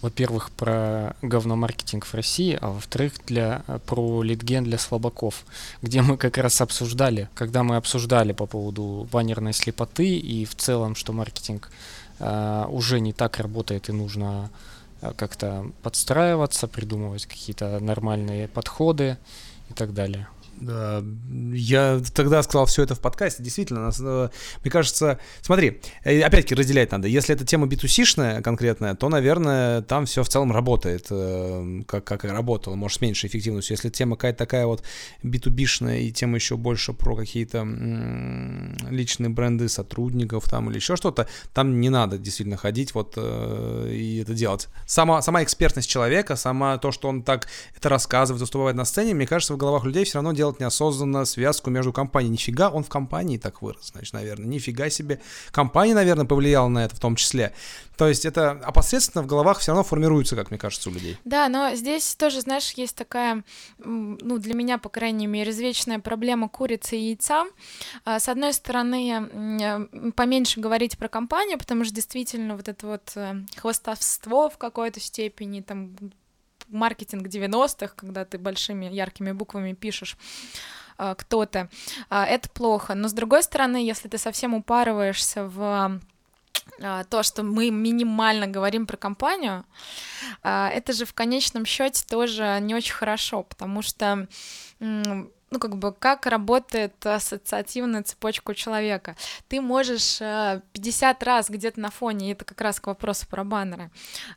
[0.00, 5.44] во-первых, про говномаркетинг в России, а во-вторых, для, про литген для слабаков,
[5.82, 10.94] где мы как раз обсуждали, когда мы обсуждали по поводу баннерной слепоты и в целом,
[10.94, 11.72] что маркетинг
[12.18, 14.50] э, уже не так работает и нужно
[15.00, 19.18] э, как-то подстраиваться, придумывать какие-то нормальные подходы
[19.70, 20.28] и так далее.
[20.60, 23.42] Я тогда сказал все это в подкасте.
[23.42, 24.28] Действительно, э,
[24.62, 27.08] мне кажется, смотри, э, опять-таки разделять надо.
[27.08, 32.24] Если это тема B2C-шная конкретная, то, наверное, там все в целом работает, э, как, как
[32.24, 33.74] и работало, может, с меньшей эффективностью.
[33.74, 34.82] Если тема какая-то такая вот
[35.22, 37.66] B2B-шная и тема еще больше про какие-то
[38.90, 44.34] личные бренды сотрудников там или еще что-то, там не надо действительно ходить вот и это
[44.34, 44.68] делать.
[44.86, 49.26] Сама, сама экспертность человека, сама то, что он так это рассказывает, выступает на сцене, мне
[49.26, 52.30] кажется, в головах людей все равно делает делать неосознанно связку между компанией.
[52.30, 54.46] Нифига он в компании так вырос, значит, наверное.
[54.46, 55.20] Нифига себе.
[55.50, 57.52] Компания, наверное, повлияла на это в том числе.
[57.96, 61.16] То есть это опосредственно в головах все равно формируется, как мне кажется, у людей.
[61.24, 63.42] Да, но здесь тоже, знаешь, есть такая,
[63.78, 67.46] ну, для меня, по крайней мере, извечная проблема курицы и яйца.
[68.04, 73.34] А, с одной стороны, поменьше говорить про компанию, потому что действительно вот это вот э,
[73.56, 75.96] хвостовство в какой-то степени, там,
[76.68, 80.16] маркетинг 90-х, когда ты большими яркими буквами пишешь
[80.98, 81.68] а, кто-то,
[82.08, 82.94] а, это плохо.
[82.94, 86.00] Но с другой стороны, если ты совсем упарываешься в
[86.80, 89.64] а, то, что мы минимально говорим про компанию,
[90.42, 94.26] это же в конечном счете тоже не очень хорошо, потому что
[95.50, 99.16] ну, как бы, как работает ассоциативная цепочка у человека.
[99.48, 103.44] Ты можешь 50 э, раз где-то на фоне, и это как раз к вопросу про
[103.44, 103.90] баннеры,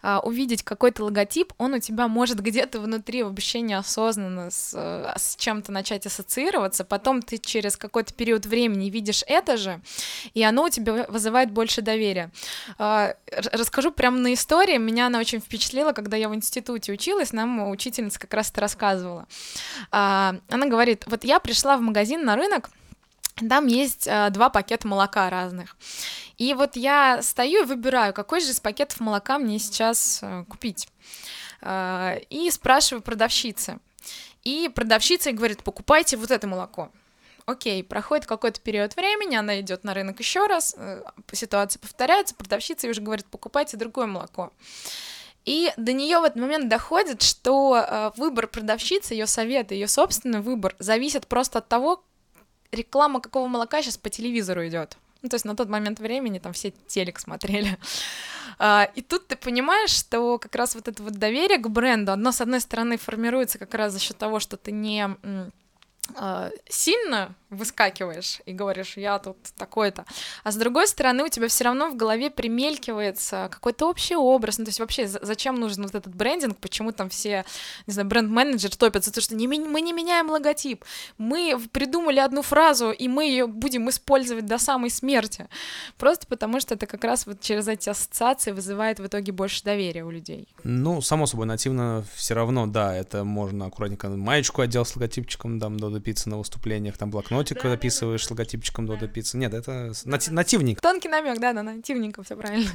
[0.04, 5.36] э, увидеть какой-то логотип, он у тебя может где-то внутри вообще неосознанно с, э, с
[5.36, 9.82] чем-то начать ассоциироваться, потом ты через какой-то период времени видишь это же,
[10.36, 12.32] и оно у тебя вызывает больше доверия.
[12.78, 18.19] Расскажу прямо на истории, меня она очень впечатлила, когда я в институте училась, нам учительница
[18.19, 19.28] как раз это рассказывала.
[19.91, 22.69] Она говорит, вот я пришла в магазин на рынок,
[23.48, 25.76] там есть э, два пакета молока разных.
[26.38, 30.88] И вот я стою и выбираю, какой же из пакетов молока мне сейчас э, купить.
[31.62, 33.80] Э, и спрашиваю продавщицы.
[34.43, 36.91] И продавщица говорит, покупайте вот это молоко.
[37.45, 42.88] Окей, проходит какой-то период времени, она идет на рынок еще раз, э, ситуация повторяется, продавщица
[42.88, 44.54] уже говорит, покупайте другое молоко.
[45.50, 50.42] И до нее в этот момент доходит, что э, выбор продавщицы, ее совет, ее собственный
[50.42, 52.04] выбор зависит просто от того,
[52.72, 54.98] реклама какого молока сейчас по телевизору идет.
[55.24, 57.80] Ну, то есть на тот момент времени там все телек смотрели.
[58.60, 62.32] Uh, и тут ты понимаешь, что как раз вот это вот доверие к бренду, оно,
[62.32, 65.10] с одной стороны, формируется как раз за счет того, что ты не
[66.67, 70.06] сильно выскакиваешь и говоришь, я тут такой-то.
[70.43, 74.60] А с другой стороны, у тебя все равно в голове примелькивается какой-то общий образ.
[74.60, 76.58] Ну, то есть вообще, зачем нужен вот этот брендинг?
[76.58, 77.43] Почему там все,
[77.88, 79.12] не знаю, бренд-менеджер топятся?
[79.12, 80.86] То, что не, мы не меняем логотип.
[81.17, 85.48] Мы придумали одну фразу, и мы ее будем использовать до самой смерти.
[85.98, 90.04] Просто потому, что это как раз вот через эти ассоциации вызывает в итоге больше доверия
[90.04, 90.48] у людей.
[90.63, 95.78] Ну, само собой, нативно все равно, да, это можно аккуратненько маечку отдел с логотипчиком, там,
[96.00, 99.38] до пиццы на выступлениях, там, блокнот блокнотик да, описываешь с логотипчиком Додо Пицца.
[99.38, 100.82] Нет, это нати- нативник.
[100.82, 102.70] Тонкий намек, да, да, нативненько, все правильно.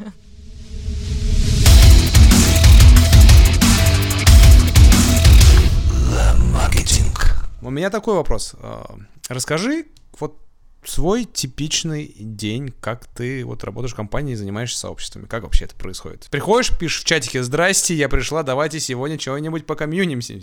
[6.52, 7.36] Маркетинг.
[7.62, 8.54] У меня такой вопрос.
[8.60, 8.96] А,
[9.28, 9.86] расскажи
[10.20, 10.43] вот
[10.88, 15.26] свой типичный день, как ты вот работаешь в компании и занимаешься сообществами.
[15.26, 16.26] Как вообще это происходит?
[16.30, 20.34] Приходишь, пишешь в чатике, здрасте, я пришла, давайте сегодня чего-нибудь по комьюнимся.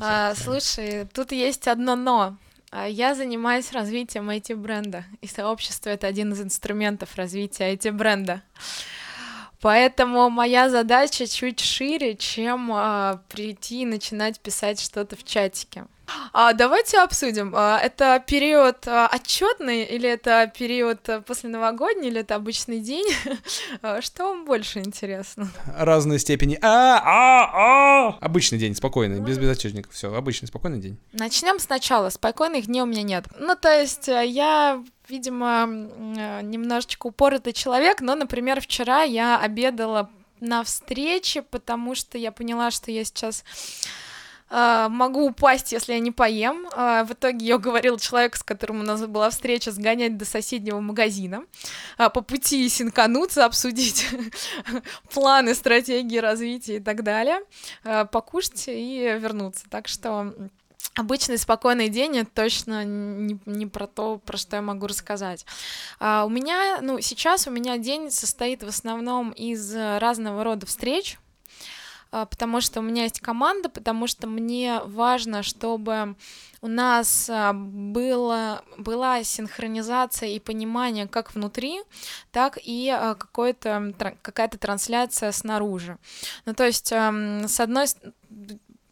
[0.00, 2.36] А, слушай, тут есть одно но.
[2.70, 8.42] А я занимаюсь развитием IT-бренда, и сообщество— это один из инструментов развития IT-бренда.
[9.64, 15.86] Поэтому моя задача чуть шире, чем а, прийти и начинать писать что-то в чатике.
[16.34, 17.54] А, давайте обсудим.
[17.56, 23.06] А, это период а, отчетный или это период а, после новогодний или это обычный день?
[24.00, 25.48] Что вам больше интересно?
[25.74, 26.58] Разные степени.
[26.60, 28.18] А, а, а!
[28.20, 29.94] Обычный день, спокойный, без безотчетников.
[29.94, 30.98] Все, обычный, спокойный день.
[31.14, 32.10] Начнем сначала.
[32.10, 33.24] Спокойных дней у меня нет.
[33.38, 35.66] Ну, то есть я видимо,
[36.42, 42.90] немножечко упоротый человек, но, например, вчера я обедала на встрече, потому что я поняла, что
[42.90, 43.44] я сейчас
[44.50, 46.68] Uh, могу упасть, если я не поем.
[46.68, 50.80] Uh, в итоге я уговорил человека, с которым у нас была встреча, сгонять до соседнего
[50.80, 51.44] магазина,
[51.96, 54.06] по пути синкануться, обсудить
[55.12, 57.40] планы, стратегии развития и так далее,
[58.12, 59.64] покушать и вернуться.
[59.70, 60.34] Так что
[60.94, 65.44] Обычный спокойный день это точно не, не про то, про что я могу рассказать.
[65.98, 71.18] А, у меня, ну, сейчас у меня день состоит в основном из разного рода встреч,
[72.14, 76.14] а, потому что у меня есть команда, потому что мне важно, чтобы
[76.60, 81.80] у нас а, было, была синхронизация и понимание как внутри,
[82.30, 85.98] так и а, какая-то трансляция снаружи.
[86.46, 87.86] Ну, то есть, с одной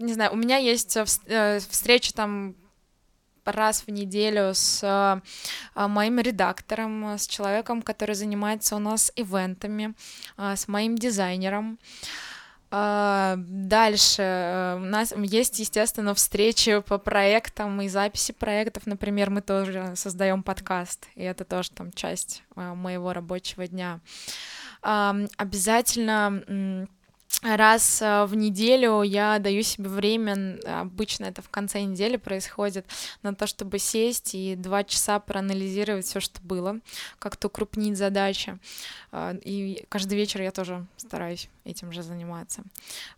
[0.02, 2.56] не знаю, у меня есть э, встреча там
[3.44, 9.94] раз в неделю с э, моим редактором, с человеком, который занимается у нас ивентами,
[10.36, 11.78] э, с моим дизайнером.
[12.70, 14.22] Дальше
[14.76, 18.86] у нас есть, естественно, встречи по проектам и записи проектов.
[18.86, 24.00] Например, мы тоже создаем подкаст, и это тоже там часть моего рабочего дня.
[24.80, 26.88] Обязательно
[27.42, 32.86] раз э, в неделю я даю себе время, обычно это в конце недели происходит,
[33.22, 36.78] на то, чтобы сесть и два часа проанализировать все, что было,
[37.18, 38.58] как-то укрупнить задачи.
[39.12, 42.62] Э, и каждый вечер я тоже стараюсь этим же заниматься.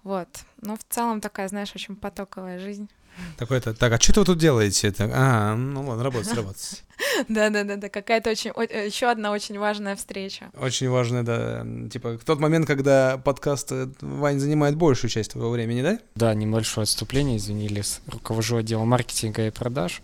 [0.02, 0.28] Вот.
[0.60, 2.88] Но в целом такая, знаешь, очень потоковая жизнь.
[3.36, 4.90] Такой-то, так, а что вы тут делаете?
[4.92, 6.82] Так, а, ну ладно, работать, работать.
[7.28, 10.50] Да-да-да, да какая-то очень, э, еще одна очень важная встреча.
[10.56, 15.50] Очень важная, да, типа, в тот момент, когда подкаст э, Вань занимает большую часть твоего
[15.50, 15.98] времени, да?
[16.14, 18.00] Да, небольшое отступление, извинились.
[18.06, 20.02] Руковожу отделом маркетинга и продаж,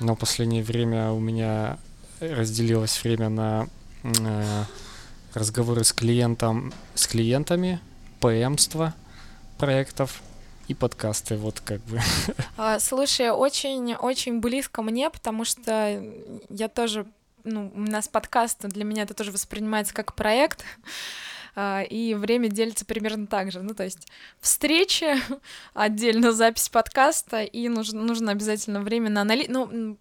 [0.00, 1.78] но в последнее время у меня
[2.20, 3.68] разделилось время на
[4.02, 4.64] э,
[5.34, 7.80] разговоры с клиентом, с клиентами,
[8.20, 8.94] ПМство
[9.58, 10.22] проектов,
[10.70, 11.98] и подкасты, вот как бы.
[12.56, 16.00] А, слушай, очень-очень близко мне, потому что
[16.48, 17.06] я тоже,
[17.42, 20.64] ну, у нас подкаст, для меня это тоже воспринимается как проект,
[21.56, 23.62] а, и время делится примерно так же.
[23.62, 24.06] Ну, то есть
[24.40, 25.16] встречи,
[25.74, 29.48] отдельно запись подкаста, и нужно, нужно обязательно время на анализ...
[29.48, 29.98] Ну,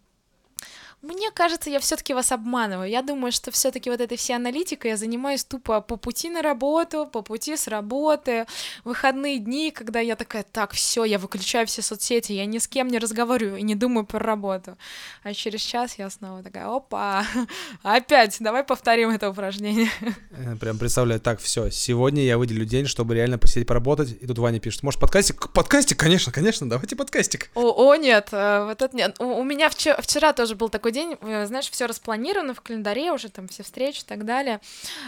[1.01, 2.89] мне кажется, я все-таки вас обманываю.
[2.89, 7.07] Я думаю, что все-таки вот этой всей аналитикой я занимаюсь тупо по пути на работу,
[7.11, 8.45] по пути с работы,
[8.83, 12.89] выходные дни, когда я такая, так, все, я выключаю все соцсети, я ни с кем
[12.89, 14.77] не разговариваю и не думаю про работу.
[15.23, 17.25] А через час я снова такая, опа,
[17.83, 19.89] опять, давай повторим это упражнение.
[20.31, 24.37] Э, прям представляю, так, все, сегодня я выделю день, чтобы реально посидеть, поработать, и тут
[24.37, 25.49] Ваня пишет, может, подкастик?
[25.53, 27.51] Подкастик, конечно, конечно, давайте подкастик.
[27.55, 29.15] О, о нет, э, вот это нет.
[29.19, 32.61] У, у меня вчера, вчера тоже был такой такой день, э, знаешь, все распланировано в
[32.61, 34.59] календаре, уже там все встречи и так далее.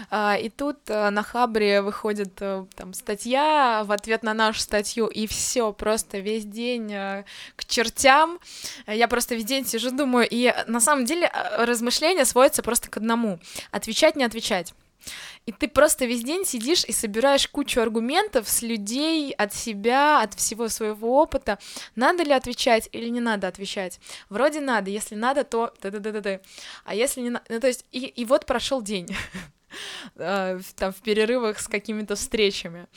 [0.10, 5.08] А, и тут э, на Хабре выходит э, там статья в ответ на нашу статью,
[5.08, 8.40] и все, просто весь день к чертям.
[8.88, 13.40] Я просто весь день сижу, думаю, и на самом деле размышления сводятся просто к одному.
[13.72, 14.74] Отвечать, не отвечать.
[15.46, 20.34] И ты просто весь день сидишь и собираешь кучу аргументов с людей, от себя, от
[20.34, 21.60] всего своего опыта.
[21.96, 24.00] Надо ли отвечать или не надо отвечать?
[24.30, 26.40] Вроде надо, если надо, то да да да да да
[26.86, 29.08] А если не надо, ну, то есть и, и вот прошел день
[30.16, 32.88] а, там в перерывах с какими-то встречами.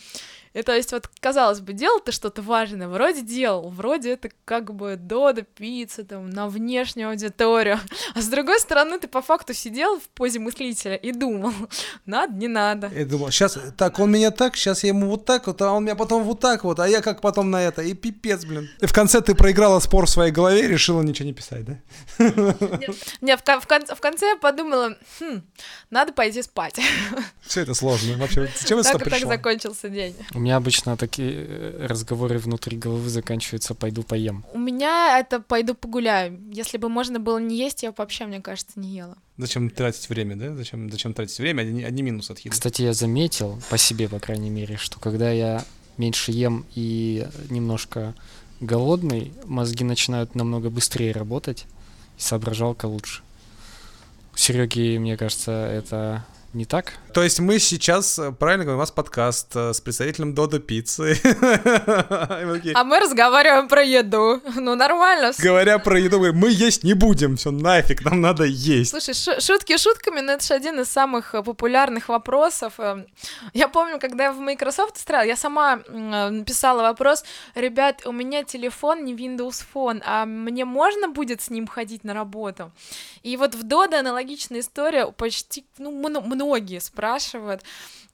[0.54, 4.72] И то есть вот, казалось бы, делал ты что-то важное, вроде делал, вроде это как
[4.72, 7.80] бы Дода, пицца, там, на внешнюю аудиторию,
[8.14, 11.52] а с другой стороны ты по факту сидел в позе мыслителя и думал,
[12.06, 12.86] надо, не надо.
[12.86, 15.84] И думал, сейчас, так, он меня так, сейчас я ему вот так вот, а он
[15.84, 18.70] меня потом вот так вот, а я как потом на это, и пипец, блин.
[18.80, 21.78] И в конце ты проиграла спор в своей голове и решила ничего не писать, да?
[23.20, 25.42] Нет, в, в, в конце я подумала, хм,
[25.90, 26.78] надо пойти спать.
[27.42, 30.14] Все это сложно, вообще, зачем это Так так закончился день
[30.44, 34.44] меня обычно такие э, разговоры внутри головы заканчиваются «пойду поем».
[34.52, 36.38] У меня это «пойду погуляю».
[36.52, 39.16] Если бы можно было не есть, я бы вообще, мне кажется, не ела.
[39.38, 40.54] Зачем тратить время, да?
[40.54, 41.62] Зачем, зачем тратить время?
[41.62, 42.50] Одни, одни минусы от еды.
[42.50, 45.64] Кстати, я заметил, по себе, по крайней мере, что когда я
[45.96, 48.14] меньше ем и немножко
[48.60, 51.64] голодный, мозги начинают намного быстрее работать,
[52.18, 53.22] и соображалка лучше.
[54.34, 56.94] У Сереги, мне кажется, это не так?
[57.12, 61.20] То есть мы сейчас, э, правильно говорим, у нас подкаст э, с представителем Додо Пиццы.
[62.74, 64.40] А мы разговариваем про еду.
[64.54, 65.32] Ну, нормально.
[65.38, 68.90] Говоря про еду, мы есть не будем, все нафиг, нам надо есть.
[68.90, 72.74] Слушай, шутки шутками, но это же один из самых э, популярных вопросов.
[73.52, 77.24] Я помню, когда я в Microsoft строила, я сама написала вопрос,
[77.54, 82.14] ребят, у меня телефон не Windows Phone, а мне можно будет с ним ходить на
[82.14, 82.70] работу?
[83.22, 87.62] И вот в Dodo аналогичная история, почти, ну, много многие спрашивают,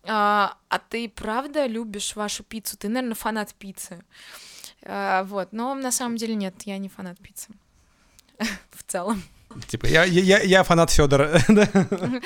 [0.04, 2.76] а, а ты правда любишь вашу пиццу?
[2.76, 4.02] Ты, наверное, фанат пиццы.
[4.82, 7.48] А, вот, но на самом деле нет, я не фанат пиццы.
[8.70, 9.22] В целом.
[9.66, 11.40] Типа, я, я, я фанат Федора.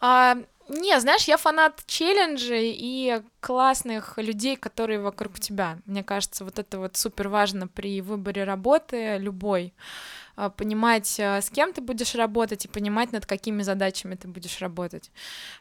[0.00, 0.36] а,
[0.68, 5.78] не, знаешь, я фанат челленджей и классных людей, которые вокруг тебя.
[5.86, 9.72] Мне кажется, вот это вот супер важно при выборе работы любой.
[10.56, 15.10] Понимать, а, с кем ты будешь работать и понимать, над какими задачами ты будешь работать.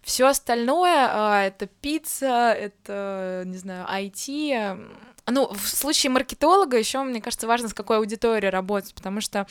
[0.04, 4.88] Все остальное а, это пицца, это, не знаю, IT.
[5.28, 9.48] Ну, в случае маркетолога еще, мне кажется, важно, с какой аудиторией работать, потому что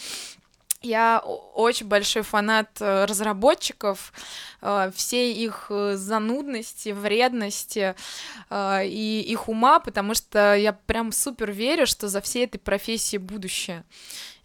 [0.83, 4.13] я очень большой фанат э, разработчиков,
[4.63, 7.95] э, всей их э, занудности, вредности
[8.53, 13.85] и их ума, потому что я прям супер верю, что за всей этой профессией будущее.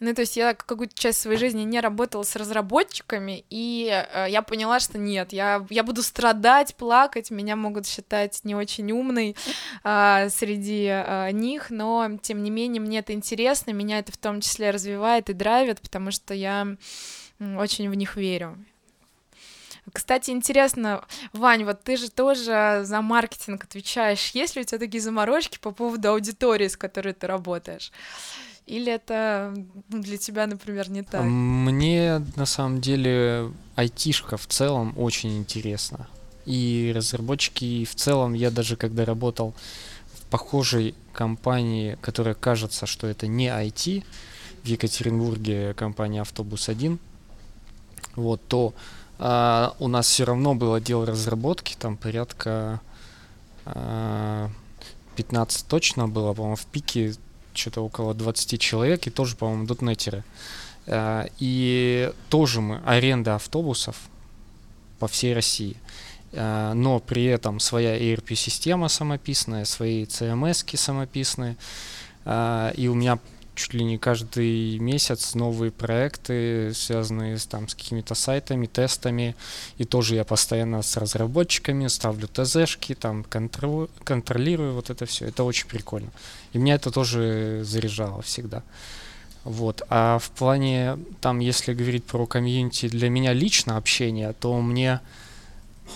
[0.01, 4.41] Ну, то есть я какую-то часть своей жизни не работала с разработчиками, и э, я
[4.41, 9.35] поняла, что нет, я, я буду страдать, плакать, меня могут считать не очень умной
[9.83, 14.41] э, среди э, них, но, тем не менее, мне это интересно, меня это в том
[14.41, 16.65] числе развивает и драйвит, потому что я
[17.39, 18.57] очень в них верю
[19.93, 24.31] Кстати, интересно, Вань, вот ты же тоже за маркетинг отвечаешь.
[24.31, 27.91] Есть ли у тебя такие заморочки по поводу аудитории, с которой ты работаешь?
[28.71, 29.53] Или это
[29.89, 31.23] ну, для тебя, например, не так?
[31.23, 36.07] Мне на самом деле айтишка в целом очень интересна.
[36.45, 39.53] И разработчики в целом, я даже когда работал
[40.13, 44.05] в похожей компании, которая кажется, что это не IT,
[44.63, 46.97] в Екатеринбурге компания Автобус 1,
[48.15, 48.73] вот, то
[49.19, 52.79] а, у нас все равно был отдел разработки, там порядка
[53.65, 54.49] а,
[55.17, 57.15] 15 точно было, по-моему, в пике
[57.53, 60.23] что-то около 20 человек, и тоже, по-моему, дотнетеры.
[60.87, 63.95] А, и тоже мы, аренда автобусов
[64.99, 65.77] по всей России.
[66.33, 71.57] А, но при этом своя ERP-система самописная, свои CMS-ки самописные.
[72.25, 73.19] А, и у меня
[73.61, 79.35] чуть ли не каждый месяц новые проекты, связанные с, там, с какими-то сайтами, тестами.
[79.77, 85.27] И тоже я постоянно с разработчиками ставлю ТЗшки, там контроль, контролирую вот это все.
[85.27, 86.09] Это очень прикольно.
[86.53, 88.63] И меня это тоже заряжало всегда.
[89.43, 89.83] Вот.
[89.89, 95.01] А в плане, там, если говорить про комьюнити, для меня лично общение, то мне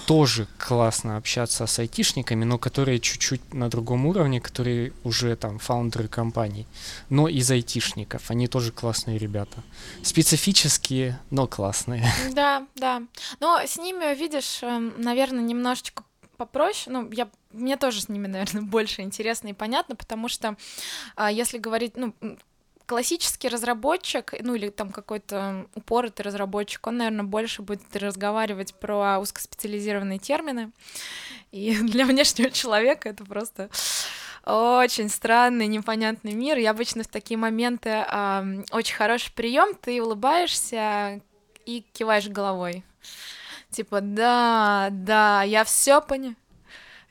[0.06, 6.08] тоже классно общаться с айтишниками, но которые чуть-чуть на другом уровне, которые уже там фаундеры
[6.08, 6.68] компаний,
[7.10, 8.30] но из айтишников.
[8.32, 9.64] Они тоже классные ребята.
[10.04, 12.06] Специфические, но классные.
[12.34, 13.02] Да, да.
[13.40, 16.04] Но с ними, видишь, эм, наверное, немножечко
[16.38, 16.94] попроще.
[16.94, 20.56] Ну, я мне тоже с ними, наверное, больше интересно и понятно, потому что
[21.16, 22.14] а, если говорить, ну,
[22.86, 30.20] классический разработчик, ну или там какой-то упоротый разработчик, он, наверное, больше будет разговаривать про узкоспециализированные
[30.20, 30.72] термины.
[31.52, 33.70] И для внешнего человека это просто
[34.46, 36.58] очень странный, непонятный мир.
[36.58, 41.22] И обычно в такие моменты э, очень хороший прием, ты улыбаешься
[41.66, 42.84] и киваешь головой.
[43.72, 46.36] Типа, да, да, я все понял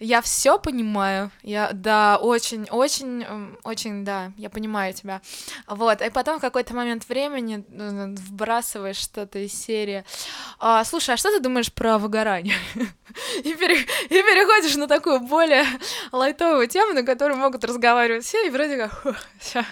[0.04, 1.30] я все понимаю.
[1.42, 3.24] Я, да, очень, очень,
[3.64, 5.22] очень, да, я понимаю тебя.
[5.66, 10.04] Вот, и потом в какой-то момент времени ну, вбрасываешь что-то из серии.
[10.58, 12.54] А, слушай, а что ты думаешь про выгорание?
[13.44, 15.64] и, пере, и переходишь на такую более
[16.12, 19.64] лайтовую тему, на которую могут разговаривать все, и вроде как, все,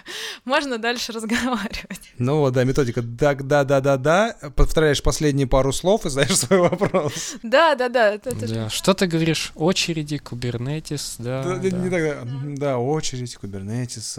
[0.45, 2.13] можно дальше разговаривать.
[2.19, 6.37] Ну вот, да, методика да, да, да, да, да, повторяешь последние пару слов и знаешь
[6.37, 7.35] свой вопрос.
[7.43, 8.15] Да, да, да.
[8.15, 8.69] Это, это да.
[8.71, 9.53] Что ты говоришь?
[9.55, 11.43] Очереди, кубернетис, да.
[11.43, 11.71] Да, да.
[11.71, 14.19] Не так, да очередь, кубернетис.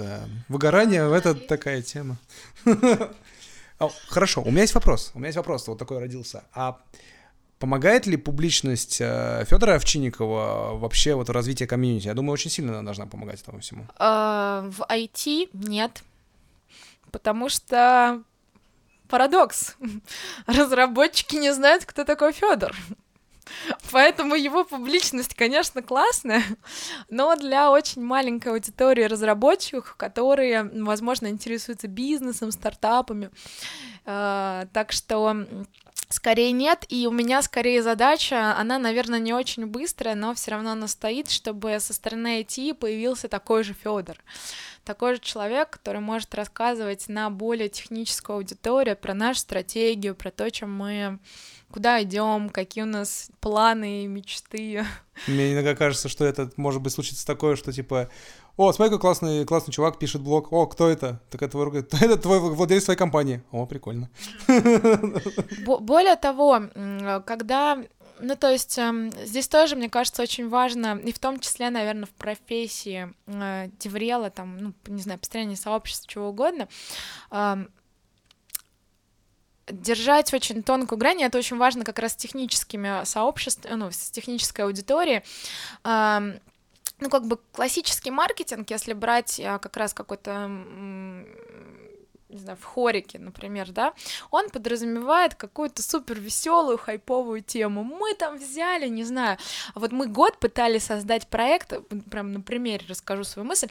[0.50, 2.18] Выгорание— это такая тема.
[4.08, 5.12] Хорошо, у меня есть вопрос.
[5.14, 6.44] У меня есть вопрос, вот такой родился.
[6.54, 6.80] А
[7.64, 12.08] Помогает ли публичность э, Федора Овчинникова вообще вот в развитии комьюнити?
[12.08, 13.88] Я думаю, очень сильно должна помогать этому всему.
[13.96, 16.04] А, в IT нет,
[17.10, 18.22] потому что
[19.08, 19.78] парадокс.
[20.46, 22.76] Разработчики не знают, кто такой Федор.
[23.92, 26.44] Поэтому его публичность, конечно, классная,
[27.10, 33.30] но для очень маленькой аудитории разработчиков, которые, возможно, интересуются бизнесом, стартапами.
[34.06, 35.46] Э, так что
[36.14, 40.74] Скорее нет, и у меня скорее задача, она, наверное, не очень быстрая, но все равно
[40.74, 44.18] она стоит, чтобы со стороны IT появился такой же Федор,
[44.84, 50.52] такой же человек, который может рассказывать на более техническую аудиторию про нашу стратегию, про то,
[50.52, 51.18] чем мы
[51.74, 54.86] куда идем, какие у нас планы, мечты.
[55.28, 58.10] Мне иногда кажется, что это может быть случится такое, что типа
[58.56, 60.54] о, смотри, какой классный, классный чувак пишет блог.
[60.54, 61.20] О, кто это?
[61.32, 63.42] Так это твой, это твой владелец своей компании.
[63.52, 64.12] О, прикольно.
[65.66, 66.62] Более того,
[67.26, 67.84] когда
[68.20, 72.06] ну, то есть э, здесь тоже, мне кажется, очень важно, и в том числе, наверное,
[72.06, 76.70] в профессии э, Деврела, там, ну, не знаю, построение сообщества, чего угодно,
[77.32, 77.66] э,
[79.68, 84.66] держать очень тонкую грань, это очень важно как раз с техническими сообществами, ну, с технической
[84.66, 85.24] аудиторией,
[85.84, 90.48] ну, как бы классический маркетинг, если брать а, как раз какой-то
[92.34, 93.94] не знаю, в хорике, например, да,
[94.32, 97.84] он подразумевает какую-то супер веселую, хайповую тему.
[97.84, 99.38] Мы там взяли, не знаю,
[99.76, 101.74] вот мы год пытались создать проект,
[102.10, 103.68] прям на примере расскажу свою мысль,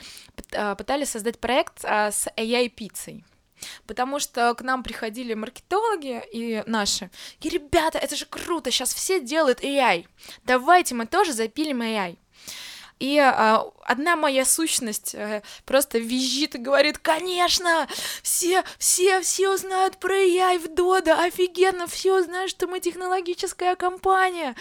[0.55, 3.25] а, пытались создать проект а, с AI-пиццей.
[3.87, 7.11] Потому что к нам приходили маркетологи и наши,
[7.41, 10.07] и ребята, это же круто, сейчас все делают AI,
[10.45, 12.17] давайте мы тоже запилим AI.
[13.03, 17.89] И а, одна моя сущность а, просто визжит и говорит, конечно,
[18.23, 24.55] все, все, все знают про AI в Дода, офигенно, все знают, что мы технологическая компания.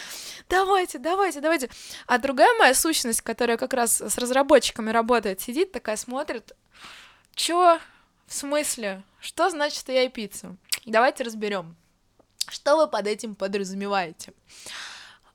[0.50, 1.70] Давайте, давайте, давайте.
[2.08, 6.54] А другая моя сущность, которая как раз с разработчиками работает, сидит такая, смотрит,
[7.36, 7.78] чё,
[8.32, 10.56] в смысле, что значит AI-пицца?
[10.86, 11.76] Давайте разберем.
[12.48, 14.34] Что вы под этим подразумеваете?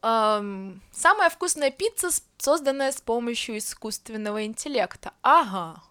[0.00, 5.12] Эм, самая вкусная пицца, созданная с помощью искусственного интеллекта.
[5.20, 5.82] Ага.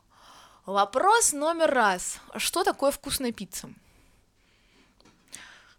[0.65, 2.17] Вопрос номер раз.
[2.37, 3.69] Что такое вкусная пицца?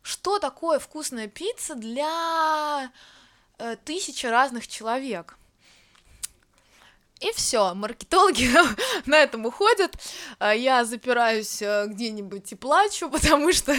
[0.03, 2.93] Что такое вкусная пицца для
[3.59, 5.37] э, тысячи разных человек?
[7.21, 8.51] И все, маркетологи
[9.07, 9.97] на этом уходят.
[10.39, 13.75] А я запираюсь э, где-нибудь и плачу, потому что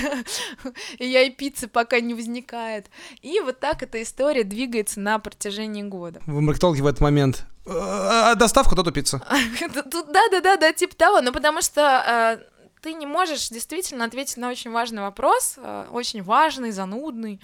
[0.98, 2.88] я и пиццы пока не возникает.
[3.22, 6.20] И вот так эта история двигается на протяжении года.
[6.26, 7.46] Вы маркетологи в этот момент.
[7.70, 9.22] «А, доставка то пицца.
[9.28, 11.22] Да-да-да, да, типа того.
[11.22, 12.57] Ну, потому что э,
[12.88, 17.42] ты не можешь действительно ответить на очень важный вопрос, э, очень важный, занудный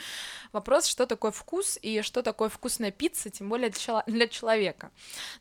[0.53, 3.69] вопрос, что такое вкус и что такое вкусная пицца, тем более
[4.07, 4.91] для человека.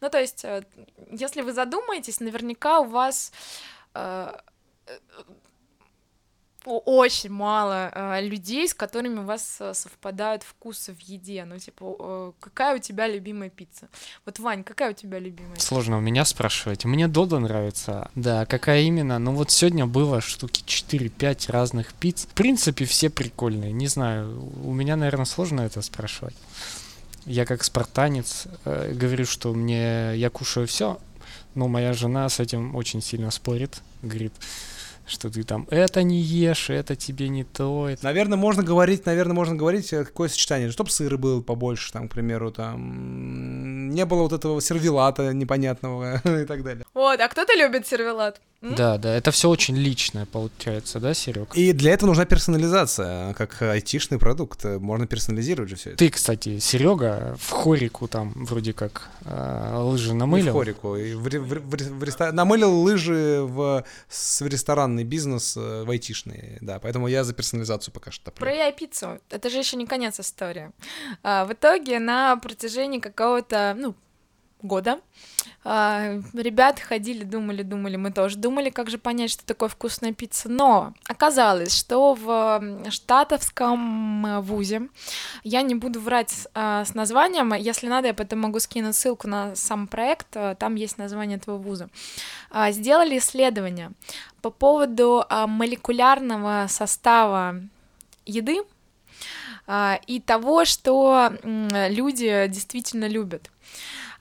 [0.00, 0.64] Ну, то есть, э,
[1.12, 3.32] если вы задумаетесь, наверняка у вас
[3.94, 4.36] э,
[6.64, 11.44] очень мало э, людей, с которыми у вас э, совпадают вкусы в еде.
[11.44, 13.88] Ну, типа, э, какая у тебя любимая пицца?
[14.24, 15.56] Вот, Вань, какая у тебя любимая?
[15.58, 16.84] Сложно у меня спрашивать.
[16.84, 18.10] Мне Додо нравится.
[18.14, 19.18] Да, какая именно?
[19.18, 22.26] Ну, вот сегодня было штуки 4-5 разных пиц.
[22.26, 23.72] В принципе, все прикольные.
[23.72, 26.34] Не знаю, у меня, наверное, сложно это спрашивать.
[27.24, 30.98] Я как спартанец э, говорю, что мне я кушаю все,
[31.54, 33.80] но моя жена с этим очень сильно спорит.
[34.02, 34.32] Говорит,
[35.06, 37.88] что ты там это не ешь, это тебе не то.
[37.88, 38.04] Это...
[38.04, 42.12] Наверное, можно говорить, наверное, можно говорить, э, какое сочетание, чтобы сыра был побольше, там, к
[42.12, 46.84] примеру, там, не было вот этого сервелата непонятного и так далее.
[46.94, 48.40] Вот, а кто-то любит сервелат?
[48.62, 51.54] Да, да, это все очень личное получается, да, Серег?
[51.56, 55.98] И для этого нужна персонализация, как айтишный продукт, можно персонализировать же все это.
[55.98, 60.46] Ты, кстати, Серега, в хорику там вроде как э, лыжи намылил.
[60.46, 62.30] Не в хорику, и в, в, в, в реста...
[62.30, 68.12] намылил лыжи в, в ресторанный бизнес, э, в айтишный, да, поэтому я за персонализацию пока
[68.12, 68.44] что топлю.
[68.44, 70.70] Про яйпиццу, это же еще не конец истории.
[71.24, 73.94] А, в итоге на протяжении какого-то, ну,
[74.62, 75.00] года.
[75.64, 80.48] А, ребята ходили, думали, думали, мы тоже думали, как же понять, что такое вкусная пицца.
[80.48, 84.88] Но оказалось, что в штатовском э, вузе,
[85.44, 89.54] я не буду врать а, с названием, если надо, я потом могу скинуть ссылку на
[89.54, 91.88] сам проект, а, там есть название этого вуза,
[92.50, 93.92] а, сделали исследование
[94.40, 97.56] по поводу а, молекулярного состава
[98.26, 98.62] еды,
[100.06, 103.48] и того, что люди действительно любят.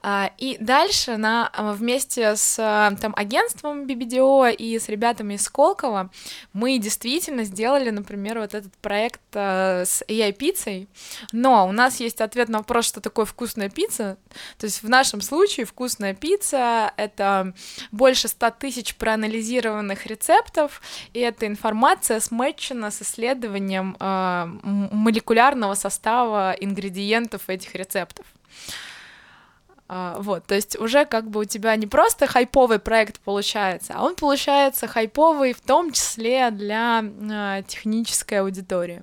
[0.04, 5.44] А, и дальше на, а, вместе с а, там, агентством BBDO и с ребятами из
[5.44, 6.10] Сколково
[6.54, 10.88] мы действительно сделали, например, вот этот проект с AI-пиццей,
[11.32, 14.18] но у нас есть ответ на вопрос, что такое вкусная пицца,
[14.58, 17.54] то есть в нашем случае вкусная пицца— это
[17.92, 20.82] больше 100 тысяч проанализированных рецептов,
[21.14, 28.26] и эта информация смечена с исследованием молекулярного состава ингредиентов этих рецептов.
[29.94, 34.06] А, вот, то есть уже как бы у тебя не просто хайповый проект получается, а
[34.06, 39.02] он получается хайповый в том числе для э, технической аудитории.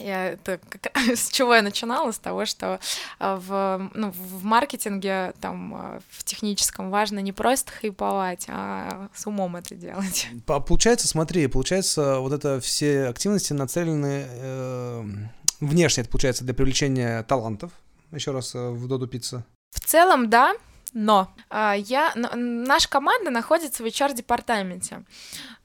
[0.00, 2.10] Я это как, с чего я начинала?
[2.10, 2.80] С того, что
[3.20, 9.54] а, в, ну, в маркетинге, там, в техническом важно не просто хайповать, а с умом
[9.54, 10.26] это делать.
[10.46, 15.04] Получается, смотри, получается, вот это все активности нацелены э,
[15.60, 17.70] внешне, это получается для привлечения талантов,
[18.14, 19.44] еще раз э, в Доду Пицца?
[19.70, 20.54] В целом, да,
[20.94, 25.04] но а, я, наша команда находится в HR-департаменте.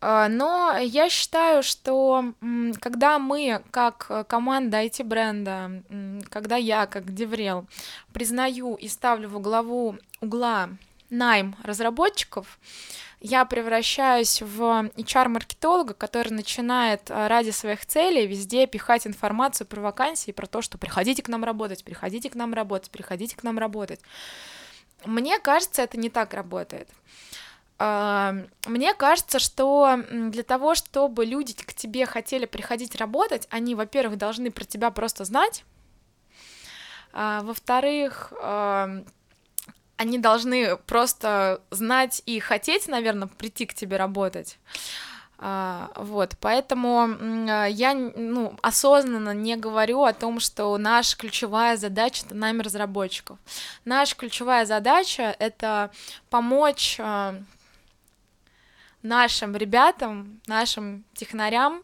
[0.01, 2.33] А, но я считаю, что
[2.81, 5.83] когда мы, как команда IT-бренда,
[6.29, 7.67] когда я, как Деврел,
[8.11, 10.69] признаю и ставлю во главу угла
[11.09, 12.59] найм разработчиков,
[13.21, 20.31] я превращаюсь в HR-маркетолога, который начинает э, ради своих целей везде пихать информацию про вакансии,
[20.31, 23.99] про то, что приходите к нам работать, приходите к нам работать, приходите к нам работать.
[25.05, 26.87] Мне кажется, это не так работает.
[27.77, 28.35] А,
[28.67, 34.49] мне кажется, что для того, чтобы люди к тебе хотели приходить работать, они, во-первых, должны
[34.49, 35.65] про тебя просто знать,
[37.11, 38.31] а, во-вторых,
[39.99, 44.57] они должны просто знать и хотеть, наверное, прийти к тебе работать.
[45.37, 47.09] А, вот, поэтому
[47.67, 53.37] я ну, осознанно не говорю о том, что наша ключевая задача это нами разработчиков.
[53.83, 55.91] Наша ключевая задача это
[56.29, 57.35] помочь а,
[59.01, 61.83] нашим ребятам, нашим технарям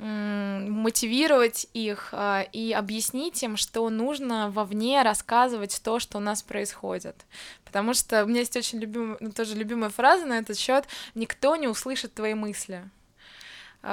[0.00, 7.16] мотивировать их а, и объяснить им, что нужно вовне рассказывать то, что у нас происходит.
[7.64, 11.54] Потому что у меня есть очень любимая, ну, тоже любимая фраза на этот счет: никто
[11.56, 12.88] не услышит твои мысли.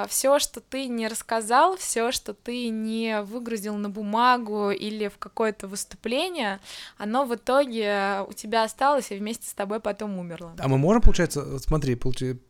[0.08, 5.66] Все, что ты не рассказал, все, что ты не выгрузил на бумагу или в какое-то
[5.66, 6.60] выступление,
[6.96, 10.54] оно в итоге у тебя осталось и вместе с тобой потом умерло.
[10.58, 11.98] А мы можем, получается, смотри,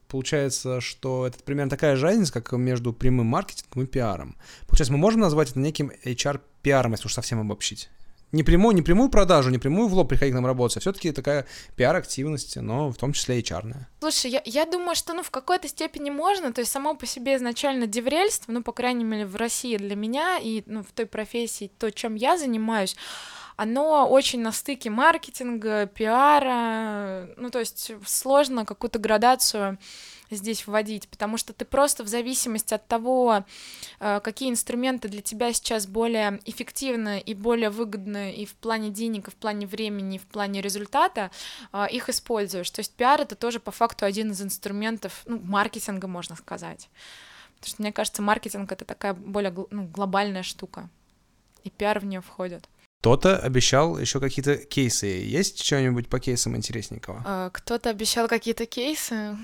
[0.09, 4.37] получается, что это примерно такая же разница, как между прямым маркетингом и пиаром.
[4.67, 7.89] Получается, мы можем назвать это неким HR-пиаром, если уж совсем обобщить
[8.33, 11.13] не прямую, не прямую продажу, не прямую в лоб приходить к нам работать, а все-таки
[11.13, 13.89] такая пиар-активность, но в том числе и чарная.
[14.01, 17.37] Слушай, я, я думаю, что ну в какой-то степени можно, то есть само по себе
[17.37, 21.71] изначально деврельство, ну, по крайней мере, в России для меня и ну, в той профессии,
[21.79, 22.97] то, чем я занимаюсь,
[23.57, 29.79] оно очень на стыке маркетинга, пиара, ну, то есть сложно какую-то градацию
[30.31, 33.45] здесь вводить, потому что ты просто в зависимости от того,
[34.01, 39.29] э, какие инструменты для тебя сейчас более эффективны и более выгодны и в плане денег,
[39.29, 41.31] и в плане времени, и в плане результата,
[41.73, 42.71] э, их используешь.
[42.71, 46.89] То есть пиар— это тоже по факту один из инструментов ну, маркетинга, можно сказать.
[47.57, 50.89] Потому что мне кажется, маркетинг— это такая более ну, глобальная штука,
[51.65, 52.69] и пиар в нее входит.
[53.01, 55.07] Кто-то обещал еще какие-то кейсы.
[55.07, 57.23] Есть что-нибудь по кейсам интересненького?
[57.25, 59.39] А, кто-то обещал какие-то кейсы.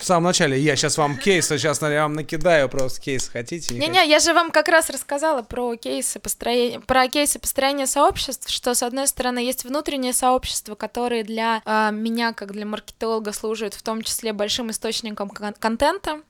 [0.00, 3.30] В самом начале я сейчас вам кейсы, сейчас я вам накидаю просто кейсы.
[3.30, 3.74] Хотите?
[3.74, 8.74] Не-не, я же вам как раз рассказала про кейсы построения, про кейсы построения сообществ, что
[8.74, 13.82] с одной стороны есть внутреннее сообщество, которые для э, меня, как для маркетолога, служат в
[13.82, 16.22] том числе большим источником кон- контента,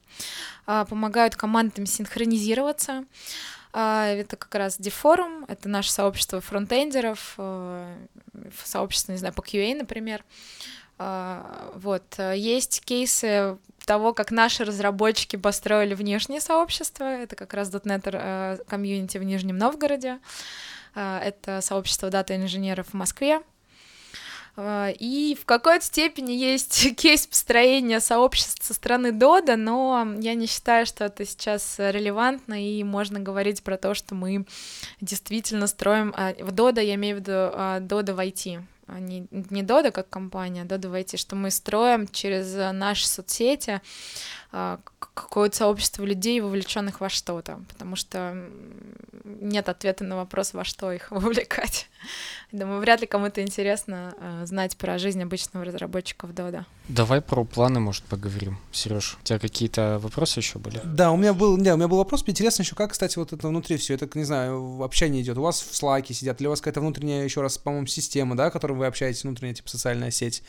[0.66, 3.06] э, помогают командам синхронизироваться.
[3.78, 7.94] А, это как раз Дефорум, это наше сообщество фронтендеров, э,
[8.64, 10.24] сообщество, не знаю, по QA, например.
[10.98, 18.08] А, вот, есть кейсы того, как наши разработчики построили внешнее сообщество, это как раз .NET
[18.10, 20.20] э, комьюнити в Нижнем Новгороде,
[20.94, 23.42] а, это сообщество дата-инженеров в Москве,
[24.58, 30.86] и в какой-то степени есть кейс построения сообществ со стороны Дода, но я не считаю,
[30.86, 34.46] что это сейчас релевантно, и можно говорить про то, что мы
[35.00, 36.14] действительно строим...
[36.16, 38.62] А, в Дода я имею в виду а, Дода в IT,
[38.98, 43.82] не, не Дода как компания, а Дода в IT, что мы строим через наши соцсети
[44.50, 48.48] какое-то сообщество людей, вовлеченных во что-то, потому что
[49.24, 51.88] нет ответа на вопрос, во что их вовлекать.
[52.52, 56.64] Думаю, вряд ли кому-то интересно э, знать про жизнь обычного разработчика в Дода.
[56.88, 58.58] Давай про планы, может, поговорим.
[58.70, 60.80] Сереж, у тебя какие-то вопросы еще были?
[60.84, 62.22] Да, у меня был, да, у меня был вопрос.
[62.22, 65.36] Мне интересно еще, как, кстати, вот это внутри все, это, не знаю, общение идет.
[65.38, 68.50] У вас в Slack сидят, или у вас какая-то внутренняя, еще раз, по-моему, система, да,
[68.50, 70.44] которой вы общаетесь, внутренняя, типа, социальная сеть?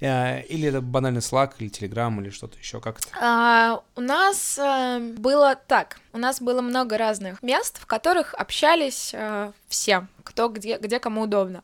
[0.00, 3.08] Э, или это банальный Slack, или Telegram, или что-то еще, как это?
[3.40, 9.12] А, у нас э, было так, у нас было много разных мест, в которых общались
[9.14, 11.62] э, все, кто где, где кому удобно.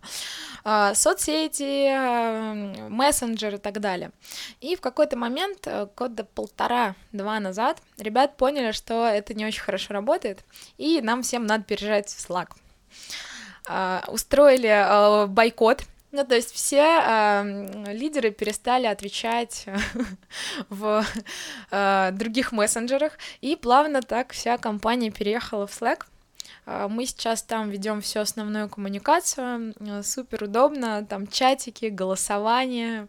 [0.65, 4.13] Э, соцсети, э, мессенджеры и так далее.
[4.61, 5.67] И в какой-то момент,
[5.97, 10.45] года полтора-два назад, ребят поняли, что это не очень хорошо работает,
[10.79, 12.51] и нам всем надо переезжать в Slack.
[13.67, 15.85] Uh, устроили uh, бойкот
[16.15, 19.67] ну, то есть все э, лидеры перестали отвечать
[20.69, 21.05] в
[21.73, 26.05] э, других мессенджерах, и плавно так вся компания переехала в Slack.
[26.67, 33.09] А, мы сейчас там ведем всю основную коммуникацию, супер удобно, там чатики, голосование,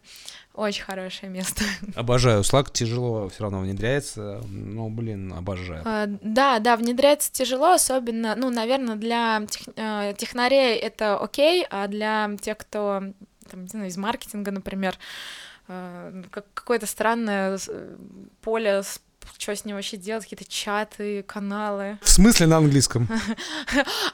[0.54, 1.64] очень хорошее место.
[1.94, 2.42] Обожаю.
[2.42, 5.82] Slack тяжело все равно внедряется, но, блин, обожаю.
[5.84, 11.86] А, да, да, внедряется тяжело, особенно, ну, наверное, для тех, э, технарей это окей, а
[11.88, 13.02] для тех, кто,
[13.50, 14.98] там, не знаю, из маркетинга, например,
[15.68, 17.96] э, какое-то странное э,
[18.40, 19.00] поле с
[19.38, 21.98] что с ним вообще делать, какие-то чаты, каналы.
[22.02, 23.08] В смысле на английском?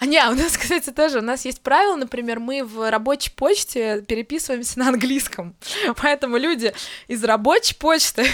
[0.01, 4.03] А не, у нас, кстати, тоже, у нас есть правило, например, мы в рабочей почте
[4.03, 5.55] переписываемся на английском,
[6.03, 6.73] поэтому люди
[7.09, 8.27] из рабочей почты,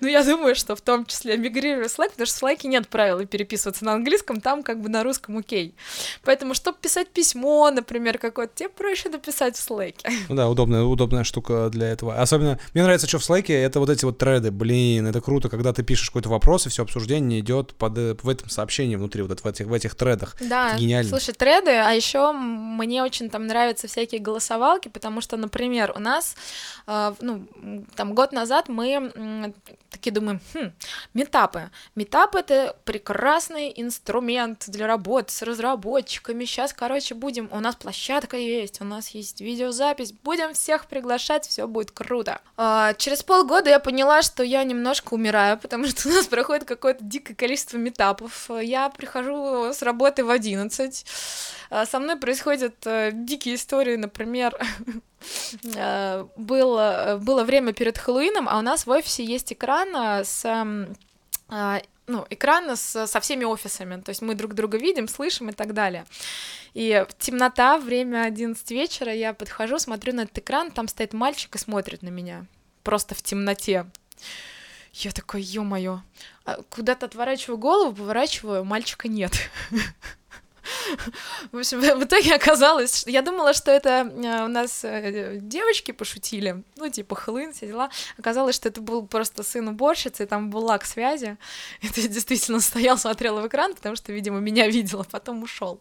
[0.00, 2.88] ну, я думаю, что в том числе мигрируют в Slack, потому что в Slack нет
[2.88, 5.74] правила переписываться на английском, там как бы на русском окей.
[6.22, 9.96] Поэтому, чтобы писать письмо, например, какое-то, тебе проще написать в Slack.
[10.28, 12.20] Ну да, удобная, удобная штука для этого.
[12.20, 15.72] Особенно, мне нравится, что в Slack, это вот эти вот треды, блин, это круто, когда
[15.72, 19.40] ты пишешь какой-то вопрос, и все обсуждение идет под, э, в этом сообщении внутри, вот
[19.40, 20.36] в этих, в этих тредах.
[20.40, 21.10] Да, это гениально.
[21.10, 26.36] слушай, треды, а еще мне очень там нравятся всякие голосовалки, потому что, например, у нас,
[26.86, 27.46] э, ну,
[27.96, 29.52] там год назад мы э,
[29.90, 30.72] такие думаем, хм,
[31.14, 31.70] метапы.
[31.94, 36.44] Метап— это прекрасный инструмент для работы с разработчиками.
[36.44, 41.66] Сейчас, короче, будем, у нас площадка есть, у нас есть видеозапись, будем всех приглашать, все
[41.66, 42.40] будет круто.
[42.56, 47.34] Э, через полгода я поняла, что я немножко умираю, потому что нас проходит какое-то дикое
[47.34, 48.50] количество метапов.
[48.60, 51.06] Я прихожу с работы в 11.
[51.70, 54.58] А, со мной происходят э, дикие истории, например,
[56.36, 60.44] было, было время перед Хэллоуином, а у нас в офисе есть экран с
[61.48, 65.52] а, ну, экрана с, со всеми офисами, то есть мы друг друга видим, слышим и
[65.52, 66.04] так далее.
[66.74, 71.58] И темнота, время 11 вечера, я подхожу, смотрю на этот экран, там стоит мальчик и
[71.58, 72.46] смотрит на меня,
[72.82, 73.86] просто в темноте.
[74.96, 76.02] Я такой, ё-моё,
[76.44, 79.32] а куда-то отворачиваю голову, поворачиваю, мальчика нет.
[81.52, 85.92] В общем, в итоге оказалось, что я думала, что это э, у нас э, девочки
[85.92, 87.90] пошутили, ну, типа, хлын, все дела.
[88.18, 91.36] Оказалось, что это был просто сын уборщицы, и там был лак связи.
[91.82, 95.80] Это действительно стоял, смотрел в экран, потому что, видимо, меня видел, а потом ушел.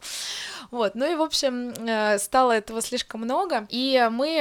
[0.72, 4.34] Вот, ну и, в общем, э, стало этого слишком много, и мы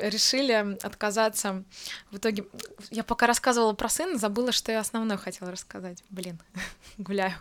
[0.00, 1.64] решили отказаться.
[2.10, 2.44] В итоге,
[2.90, 6.02] я пока рассказывала про сына, забыла, что я основное хотела рассказать.
[6.10, 6.38] Блин,
[6.98, 7.34] гуляю.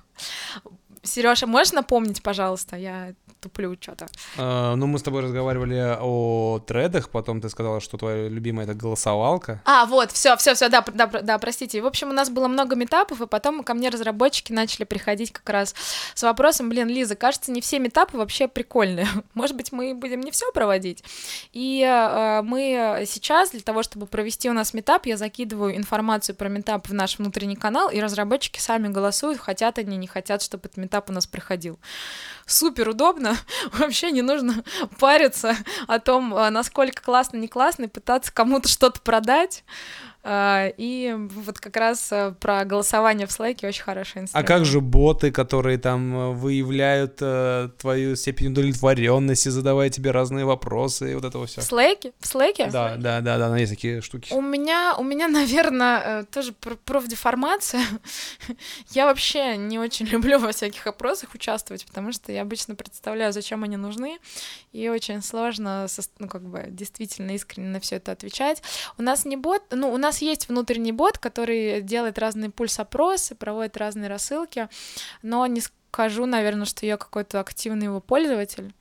[1.07, 2.75] Сережа, можешь напомнить, пожалуйста?
[2.75, 4.07] Я туплю что-то.
[4.37, 8.73] А, ну, мы с тобой разговаривали о тредах, потом ты сказала, что твоя любимая это
[8.73, 9.61] голосовалка.
[9.65, 11.81] А, вот, все, все, все, да, да, да, простите.
[11.81, 15.49] В общем, у нас было много метапов, и потом ко мне разработчики начали приходить как
[15.49, 15.75] раз
[16.13, 19.07] с вопросом, блин, Лиза, кажется, не все метапы вообще прикольные.
[19.33, 21.03] Может быть, мы будем не все проводить.
[21.53, 26.49] И э, мы сейчас для того, чтобы провести у нас метап, я закидываю информацию про
[26.49, 30.77] метап в наш внутренний канал, и разработчики сами голосуют, хотят они, не хотят, чтобы этот
[30.77, 31.79] метап у нас проходил.
[32.45, 33.37] Супер удобно,
[33.73, 34.63] вообще не нужно
[34.99, 35.55] париться
[35.87, 39.63] о том, а, насколько классно, не классно, и пытаться кому-то что-то продать.
[40.29, 44.31] А, и вот как раз э, про голосование в Slack очень хороший инструмент.
[44.33, 50.43] А как же боты, которые там э, выявляют э, твою степень удовлетворенности, задавая тебе разные
[50.43, 51.61] вопросы и вот этого все?
[51.61, 52.11] В Slack?
[52.19, 52.69] В Slack?
[52.69, 54.33] Да, да, да, да, есть такие штуки.
[54.33, 57.83] У меня, у меня, наверное, тоже профдеформация.
[58.91, 63.63] я вообще не очень люблю во всяких опросах участвовать, потому что я обычно представляю, зачем
[63.63, 64.17] они нужны,
[64.73, 65.87] и очень сложно,
[66.19, 68.61] ну, как бы, действительно искренне на все это отвечать.
[68.97, 73.35] У нас не бот, ну, у нас нас есть внутренний бот, который делает разные пульс-опросы,
[73.35, 74.67] проводит разные рассылки,
[75.21, 75.61] но не
[75.97, 78.71] скажу, наверное, что я какой-то активный его пользователь.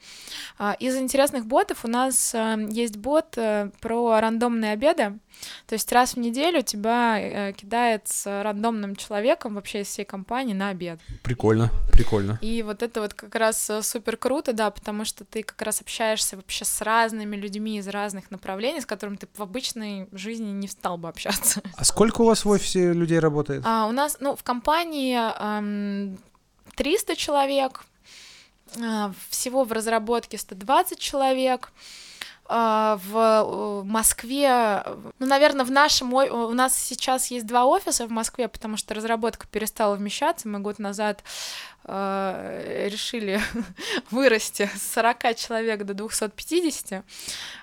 [0.58, 5.18] А, из интересных ботов у нас э, есть бот э, про рандомные обеды.
[5.66, 10.52] То есть раз в неделю тебя э, кидает с рандомным человеком вообще из всей компании
[10.52, 11.00] на обед.
[11.22, 12.38] Прикольно, прикольно.
[12.42, 16.36] И вот это вот как раз супер круто, да, потому что ты как раз общаешься
[16.36, 20.98] вообще с разными людьми из разных направлений, с которыми ты в обычной жизни не стал
[20.98, 21.62] бы общаться.
[21.78, 23.62] А сколько у вас в офисе людей работает?
[23.64, 26.18] А, у нас, ну, в компании эм,
[26.77, 27.85] 300 человек,
[28.81, 31.72] а, всего в разработке 120 человек,
[32.49, 34.82] в э, Москве,
[35.18, 39.47] ну, наверное, в нашем, у нас сейчас есть два офиса в Москве, потому что разработка
[39.47, 41.22] перестала вмещаться, мы год назад
[41.84, 43.40] э, решили
[44.11, 47.05] вырасти с 40 человек до 250.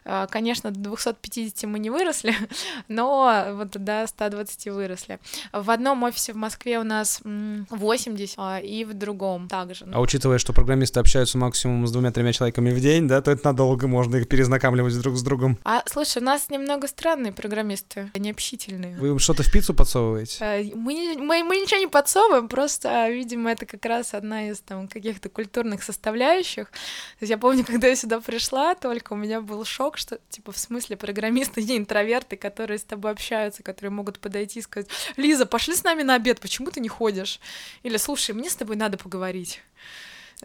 [0.06, 2.36] Э, конечно, до 250 мы не выросли,
[2.88, 5.20] но вот до 120 выросли.
[5.52, 9.88] В одном офисе в Москве у нас 80, а, и в другом также.
[9.92, 13.88] А учитывая, что программисты общаются максимум с двумя-тремя человеками в день, да, то это надолго
[13.88, 14.28] можно их
[14.74, 15.58] перезнакомливать друг с другом.
[15.64, 18.98] А, слушай, у нас немного странные программисты, они общительные.
[18.98, 20.38] Вы им что-то в пиццу подсовываете?
[20.44, 24.88] Э, мы, мы, мы ничего не подсовываем, просто, видимо, это как раз одна из там
[24.88, 26.70] каких-то культурных составляющих.
[26.70, 30.52] То есть я помню, когда я сюда пришла, только у меня был шок, что типа
[30.52, 35.46] в смысле программисты не интроверты, которые с тобой общаются, которые могут подойти и сказать, Лиза,
[35.46, 37.40] пошли с нами на обед, почему ты не ходишь?
[37.84, 39.62] Или слушай, мне с тобой надо поговорить.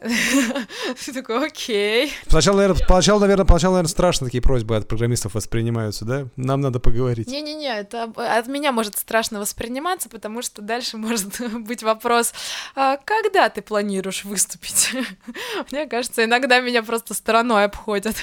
[1.05, 2.13] Ты такой, окей.
[2.29, 6.29] Сначала, наверное, поначалу, наверное, поначалу, наверное, страшно такие просьбы от программистов воспринимаются, да?
[6.37, 7.29] Нам надо поговорить.
[7.29, 12.33] Не-не-не, это от меня может страшно восприниматься, потому что дальше может быть вопрос,
[12.75, 14.91] а когда ты планируешь выступить?
[15.73, 18.17] Мне кажется, иногда меня просто стороной обходят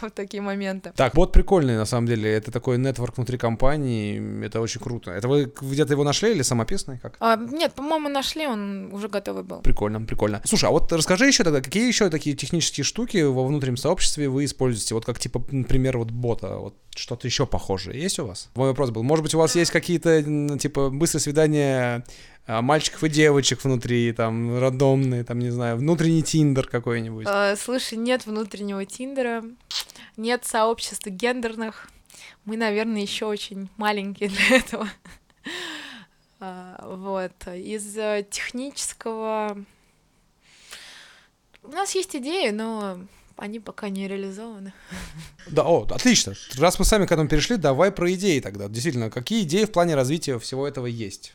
[0.00, 0.92] в такие моменты.
[0.96, 2.32] Так, вот прикольный, на самом деле.
[2.32, 5.10] Это такой нетворк внутри компании, это очень круто.
[5.10, 6.98] Это вы где-то его нашли или самописный?
[6.98, 7.16] Как?
[7.20, 9.60] А, нет, по-моему, нашли, он уже готовый был.
[9.60, 10.40] Прикольно, прикольно.
[10.44, 14.44] Слушай, а вот расскажи еще тогда, какие еще такие технические штуки во внутреннем сообществе вы
[14.44, 14.94] используете?
[14.94, 18.50] Вот как, типа, например, вот бота, вот что-то еще похожее есть у вас?
[18.54, 22.04] Мой вопрос был, может быть, у вас есть какие-то, типа, быстрые свидания
[22.46, 27.24] а, мальчиков и девочек внутри, там, рандомные, там, не знаю, внутренний тиндер какой-нибудь?
[27.26, 29.42] А, слушай, нет внутреннего тиндера,
[30.18, 31.88] нет сообществ гендерных.
[32.44, 34.86] Мы, наверное, еще очень маленькие для этого.
[36.40, 37.32] А, вот.
[37.54, 39.64] Из э, технического
[41.68, 42.98] у нас есть идеи, но
[43.36, 44.72] они пока не реализованы.
[45.46, 46.34] Да, о, отлично.
[46.56, 48.68] Раз мы сами к этому перешли, давай про идеи тогда.
[48.68, 51.34] Действительно, какие идеи в плане развития всего этого есть?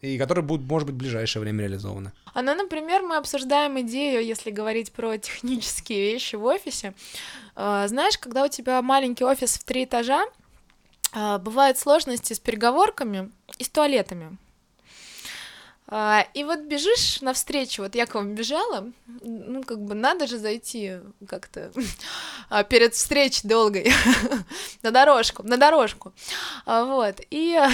[0.00, 2.12] И которые будут, может быть, в ближайшее время реализованы.
[2.32, 6.94] А, ну, например, мы обсуждаем идею, если говорить про технические вещи в офисе.
[7.56, 10.24] А, знаешь, когда у тебя маленький офис в три этажа,
[11.12, 14.38] а, бывают сложности с переговорками и с туалетами.
[15.90, 20.38] А, и вот бежишь навстречу, вот я к вам бежала, ну, как бы надо же
[20.38, 21.72] зайти как-то
[22.50, 23.90] а, перед встречей долгой
[24.82, 26.12] на дорожку, на дорожку,
[26.66, 27.70] вот, и а,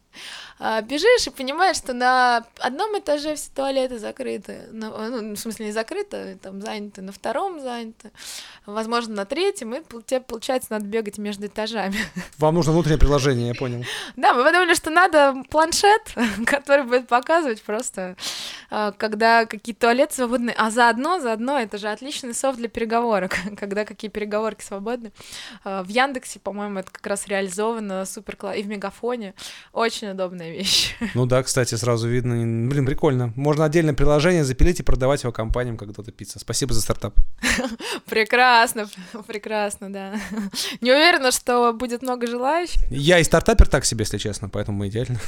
[0.58, 5.72] бежишь и понимаешь, что на одном этаже все туалеты закрыты, на, ну, в смысле не
[5.72, 8.10] закрыты, там заняты, на втором заняты,
[8.66, 11.98] возможно, на третьем, и тебе, получается, надо бегать между этажами.
[12.38, 13.84] Вам нужно внутреннее приложение, я понял.
[14.16, 16.02] Да, мы подумали, что надо планшет,
[16.46, 18.16] который будет показывать просто,
[18.70, 23.84] а, когда какие туалеты свободны, а заодно, заодно, это же отличный софт для переговорок, когда
[23.84, 25.12] какие переговорки свободны.
[25.64, 29.34] А, в Яндексе, по-моему, это как раз реализовано супер и в Мегафоне,
[29.72, 30.94] очень удобная классная вещь.
[31.14, 32.34] Ну да, кстати, сразу видно.
[32.68, 33.32] Блин, прикольно.
[33.36, 36.38] Можно отдельное приложение запилить и продавать его компаниям, как Дота Пицца.
[36.38, 37.14] Спасибо за стартап.
[38.06, 38.88] Прекрасно,
[39.26, 40.14] прекрасно, да.
[40.80, 42.82] Не уверена, что будет много желающих.
[42.90, 45.18] Я и стартапер так себе, если честно, поэтому идеально.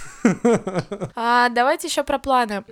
[1.14, 2.64] А, давайте еще про планы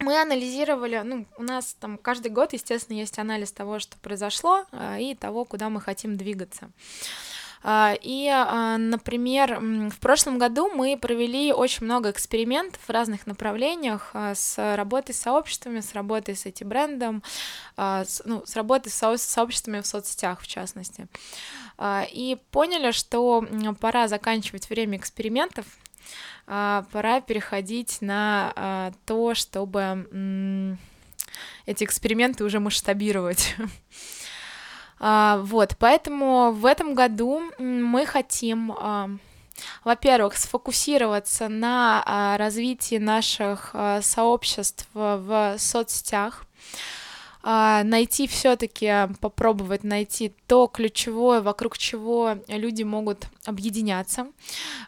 [0.00, 4.98] мы анализировали, ну, у нас там каждый год, естественно, есть анализ того, что произошло, а,
[4.98, 6.70] и того, куда мы хотим двигаться.
[7.62, 14.10] А, и, а, например, в прошлом году мы провели очень много экспериментов в разных направлениях
[14.12, 17.22] а, с работой с сообществами, с работой с этим брендом,
[17.76, 21.06] ну, с работой с сообществами в соцсетях, в частности.
[22.12, 23.46] И поняли, что
[23.80, 25.64] пора заканчивать время экспериментов,
[26.46, 30.76] пора переходить на то, чтобы
[31.66, 33.54] эти эксперименты уже масштабировать.
[35.00, 39.10] А, вот, поэтому в этом году мы хотим, а,
[39.84, 46.44] во-первых, сфокусироваться на а, развитии наших сообществ в соцсетях,
[47.42, 54.26] найти все-таки, попробовать найти то ключевое, вокруг чего люди могут объединяться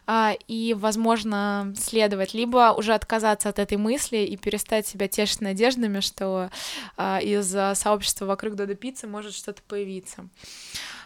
[0.05, 5.99] а, и, возможно, следовать, либо уже отказаться от этой мысли и перестать себя тешить надеждами,
[5.99, 6.49] что
[6.97, 10.27] а, из сообщества вокруг Додо Пиццы может что-то появиться.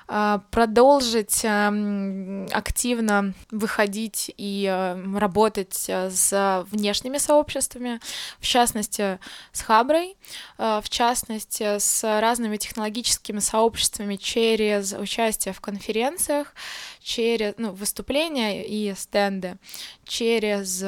[0.07, 7.99] А, продолжить эм, активно выходить и э, работать с внешними сообществами,
[8.39, 9.19] в частности
[9.51, 10.15] с Хаброй,
[10.57, 16.53] в частности с разными технологическими сообществами через участие в конференциях,
[17.01, 19.57] через ну, выступления и стенды,
[20.05, 20.83] через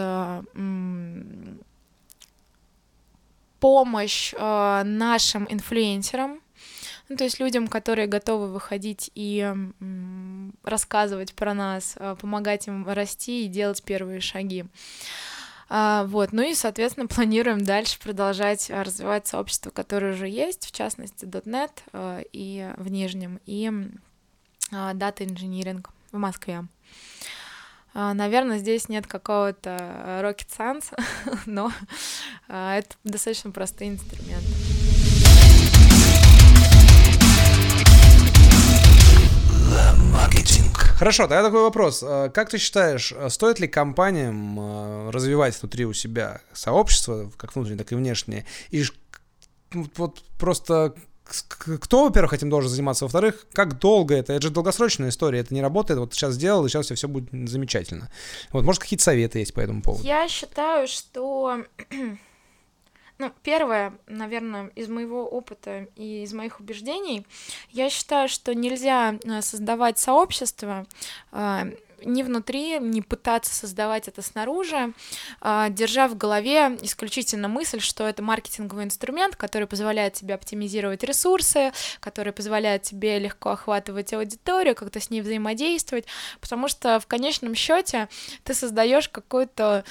[3.59, 6.41] помощь нашим инфлюенсерам,
[7.09, 9.53] ну, то есть людям, которые готовы выходить и
[10.63, 14.65] рассказывать про нас, а, помогать им расти и делать первые шаги.
[15.69, 21.25] А, вот, ну и, соответственно, планируем дальше продолжать развивать сообщество, которое уже есть, в частности,
[21.25, 23.71] .NET а, и в Нижнем, и
[24.71, 26.65] Data Engineering в Москве.
[27.93, 30.93] Наверное, здесь нет какого-то rocket science,
[31.47, 31.71] но
[32.47, 34.86] это достаточно простые инструменты.
[40.11, 40.77] Маркетинг.
[40.97, 42.03] Хорошо, тогда такой вопрос.
[42.03, 47.55] А, как ты считаешь, а, стоит ли компаниям а, развивать внутри у себя сообщество, как
[47.55, 48.45] внутреннее, так и внешнее?
[48.71, 48.83] И
[49.95, 50.95] вот просто
[51.29, 54.33] кто, во-первых, этим должен заниматься, во-вторых, как долго это?
[54.33, 57.29] Это же долгосрочная история, это не работает, вот сейчас сделал, и сейчас все, все будет
[57.49, 58.09] замечательно.
[58.51, 60.03] Вот, может, какие-то советы есть по этому поводу?
[60.05, 61.63] Я считаю, что
[63.19, 67.25] ну, первое, наверное, из моего опыта и из моих убеждений,
[67.71, 70.85] я считаю, что нельзя э, создавать сообщество
[71.31, 71.71] э,
[72.03, 74.93] ни внутри, не пытаться создавать это снаружи,
[75.41, 81.71] э, держа в голове исключительно мысль, что это маркетинговый инструмент, который позволяет тебе оптимизировать ресурсы,
[81.99, 86.05] который позволяет тебе легко охватывать аудиторию, как-то с ней взаимодействовать,
[86.39, 88.09] потому что в конечном счете
[88.43, 89.83] ты создаешь какой-то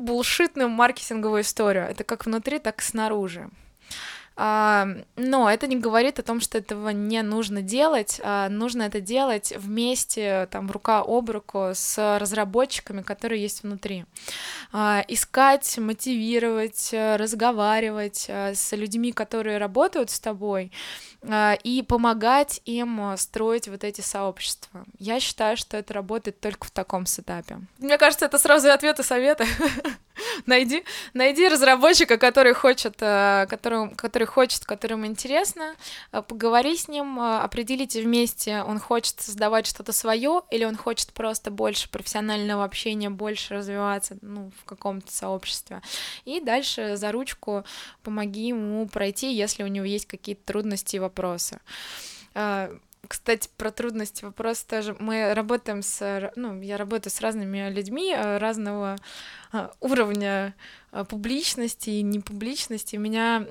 [0.00, 1.84] булшитную маркетинговую историю.
[1.84, 3.50] Это как внутри, так и снаружи.
[4.36, 8.20] А, но это не говорит о том, что этого не нужно делать.
[8.24, 14.06] А, нужно это делать вместе, там, рука об руку с разработчиками, которые есть внутри.
[14.72, 20.72] А, искать, мотивировать, разговаривать с людьми, которые работают с тобой,
[21.64, 24.86] и помогать им строить вот эти сообщества.
[24.98, 27.58] Я считаю, что это работает только в таком сетапе.
[27.78, 29.44] Мне кажется, это сразу ответы советы.
[30.46, 35.74] найди, найди разработчика, который хочет, э, который, который хочет, которому интересно,
[36.12, 41.12] э, поговори с ним, э, определите вместе, он хочет создавать что-то свое или он хочет
[41.12, 45.82] просто больше профессионального общения, больше развиваться ну, в каком-то сообществе.
[46.24, 47.64] И дальше за ручку
[48.02, 51.60] помоги ему пройти, если у него есть какие-то трудности и вопросы
[53.10, 54.94] Кстати, про трудности вопрос тоже.
[55.00, 58.98] Мы работаем с, ну, я работаю с разными людьми э, разного
[59.52, 60.54] э, уровня
[60.92, 62.94] э, публичности и непубличности.
[62.94, 63.44] Меня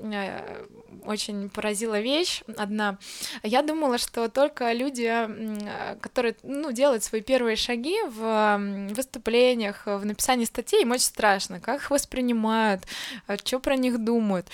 [1.04, 2.96] очень поразила вещь одна.
[3.42, 5.28] Я думала, что только люди,
[6.00, 8.56] которые ну, делают свои первые шаги в
[8.94, 12.84] выступлениях, в написании статей, им очень страшно, как их воспринимают,
[13.44, 14.46] что про них думают.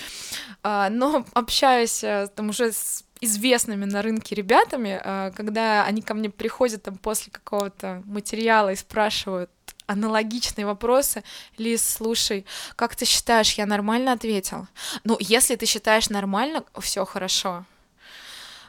[0.64, 2.00] А, но общаясь
[2.34, 7.32] там уже с известными на рынке ребятами, а, когда они ко мне приходят там после
[7.32, 9.50] какого-то материала и спрашивают
[9.86, 11.22] аналогичные вопросы.
[11.58, 12.44] Лиз, слушай,
[12.74, 14.66] как ты считаешь, я нормально ответил?
[15.04, 17.64] Ну, если ты считаешь нормально, все хорошо.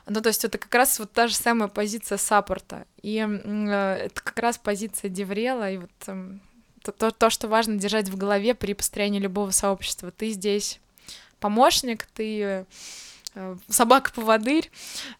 [0.06, 2.86] Ну, то есть это как раз вот та же самая позиция саппорта.
[3.02, 6.38] И э, это как раз позиция Деврела, и вот э,
[6.98, 10.12] то, то, что важно держать в голове при построении любого сообщества.
[10.12, 10.80] Ты здесь
[11.42, 12.66] помощник, ты
[13.70, 14.72] собака-поводырь,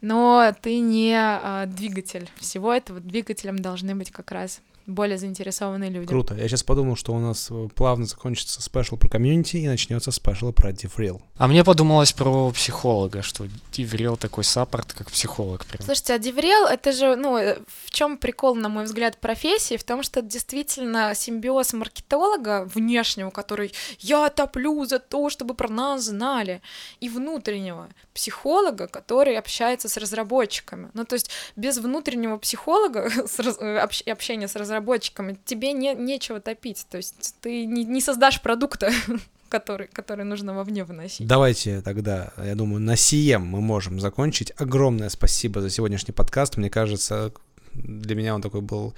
[0.02, 2.30] но ты не а, двигатель.
[2.38, 6.08] Всего этого двигателем должны быть как раз более заинтересованные люди.
[6.08, 6.34] Круто.
[6.34, 10.54] Я сейчас подумал, что у нас э, плавно закончится special про комьюнити и начнется special
[10.54, 11.22] про DevRel.
[11.38, 15.66] А мне подумалось про психолога, что DevRel такой support, как психолог.
[15.66, 15.84] Прям.
[15.84, 19.76] Слушайте, а DevRel это же, ну, э, в чем прикол, на мой взгляд, профессии?
[19.76, 25.68] В том, что это действительно симбиоз маркетолога внешнего, который я топлю за то, чтобы про
[25.68, 26.62] нас знали,
[27.02, 30.90] и внутреннего психолога, который общается с разработчиками.
[30.96, 33.58] Ну, то есть без внутреннего психолога, раз...
[33.60, 38.42] Э, общения с разработчиками, разработчикам, тебе не, нечего топить, то есть ты не, не создашь
[38.42, 38.92] продукта,
[39.50, 41.28] который, который нужно вовне выносить.
[41.28, 44.52] Давайте тогда, я думаю, на сием мы можем закончить.
[44.58, 46.58] Огромное спасибо за сегодняшний подкаст.
[46.58, 47.32] Мне кажется,
[47.74, 48.94] для меня он такой был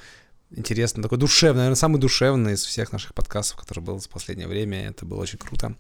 [0.52, 4.89] интересный, такой душевный, наверное, самый душевный из всех наших подкастов, который был за последнее время.
[4.89, 5.76] Это было очень круто.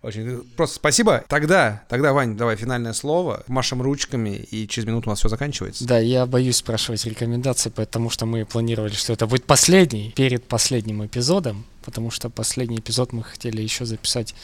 [0.00, 1.24] Очень просто спасибо.
[1.28, 3.42] Тогда, тогда, Вань, давай финальное слово.
[3.48, 5.84] Машем ручками, и через минуту у нас все заканчивается.
[5.86, 11.04] Да, я боюсь спрашивать рекомендации, потому что мы планировали, что это будет последний, перед последним
[11.04, 14.36] эпизодом, потому что последний эпизод мы хотели еще записать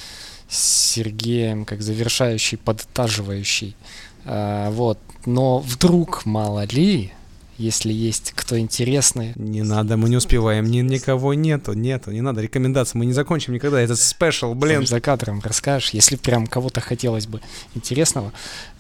[0.49, 0.59] с
[0.93, 3.77] Сергеем как завершающий, подтаживающий.
[4.25, 4.99] А, вот.
[5.25, 7.12] Но вдруг, мало ли,
[7.59, 9.32] если есть кто интересный.
[9.36, 13.55] Не надо, мы не успеваем, ни, никого нету, нету, не надо рекомендации, мы не закончим
[13.55, 14.86] никогда, это спешл, блин.
[14.86, 17.40] За кадром расскажешь, если прям кого-то хотелось бы
[17.74, 18.32] интересного.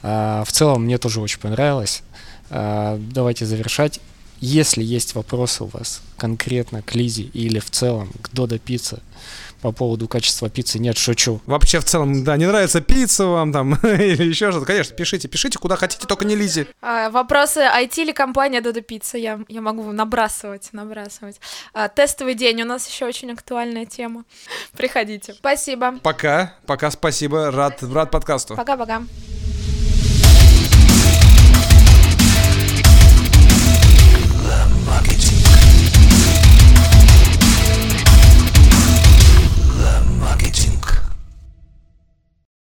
[0.02, 2.02] А, в целом мне тоже очень понравилось.
[2.50, 4.00] А, давайте завершать.
[4.40, 9.00] Если есть вопросы у вас конкретно к Лизе или в целом к Додо Пицца,
[9.64, 10.78] по поводу качества пиццы.
[10.78, 11.40] Нет, шучу.
[11.46, 14.66] Вообще, в целом, да, не нравится пицца вам там или еще что-то.
[14.66, 16.66] Конечно, пишите, пишите куда хотите, только не Лизе.
[16.82, 19.16] А, вопросы, IT или компания Додо Пицца?
[19.16, 21.40] Я, я могу набрасывать, набрасывать.
[21.72, 24.24] А, тестовый день у нас еще очень актуальная тема.
[24.76, 25.32] Приходите.
[25.32, 25.98] Спасибо.
[26.02, 27.50] Пока, пока, спасибо.
[27.50, 28.56] Рад, рад подкасту.
[28.56, 29.02] Пока-пока.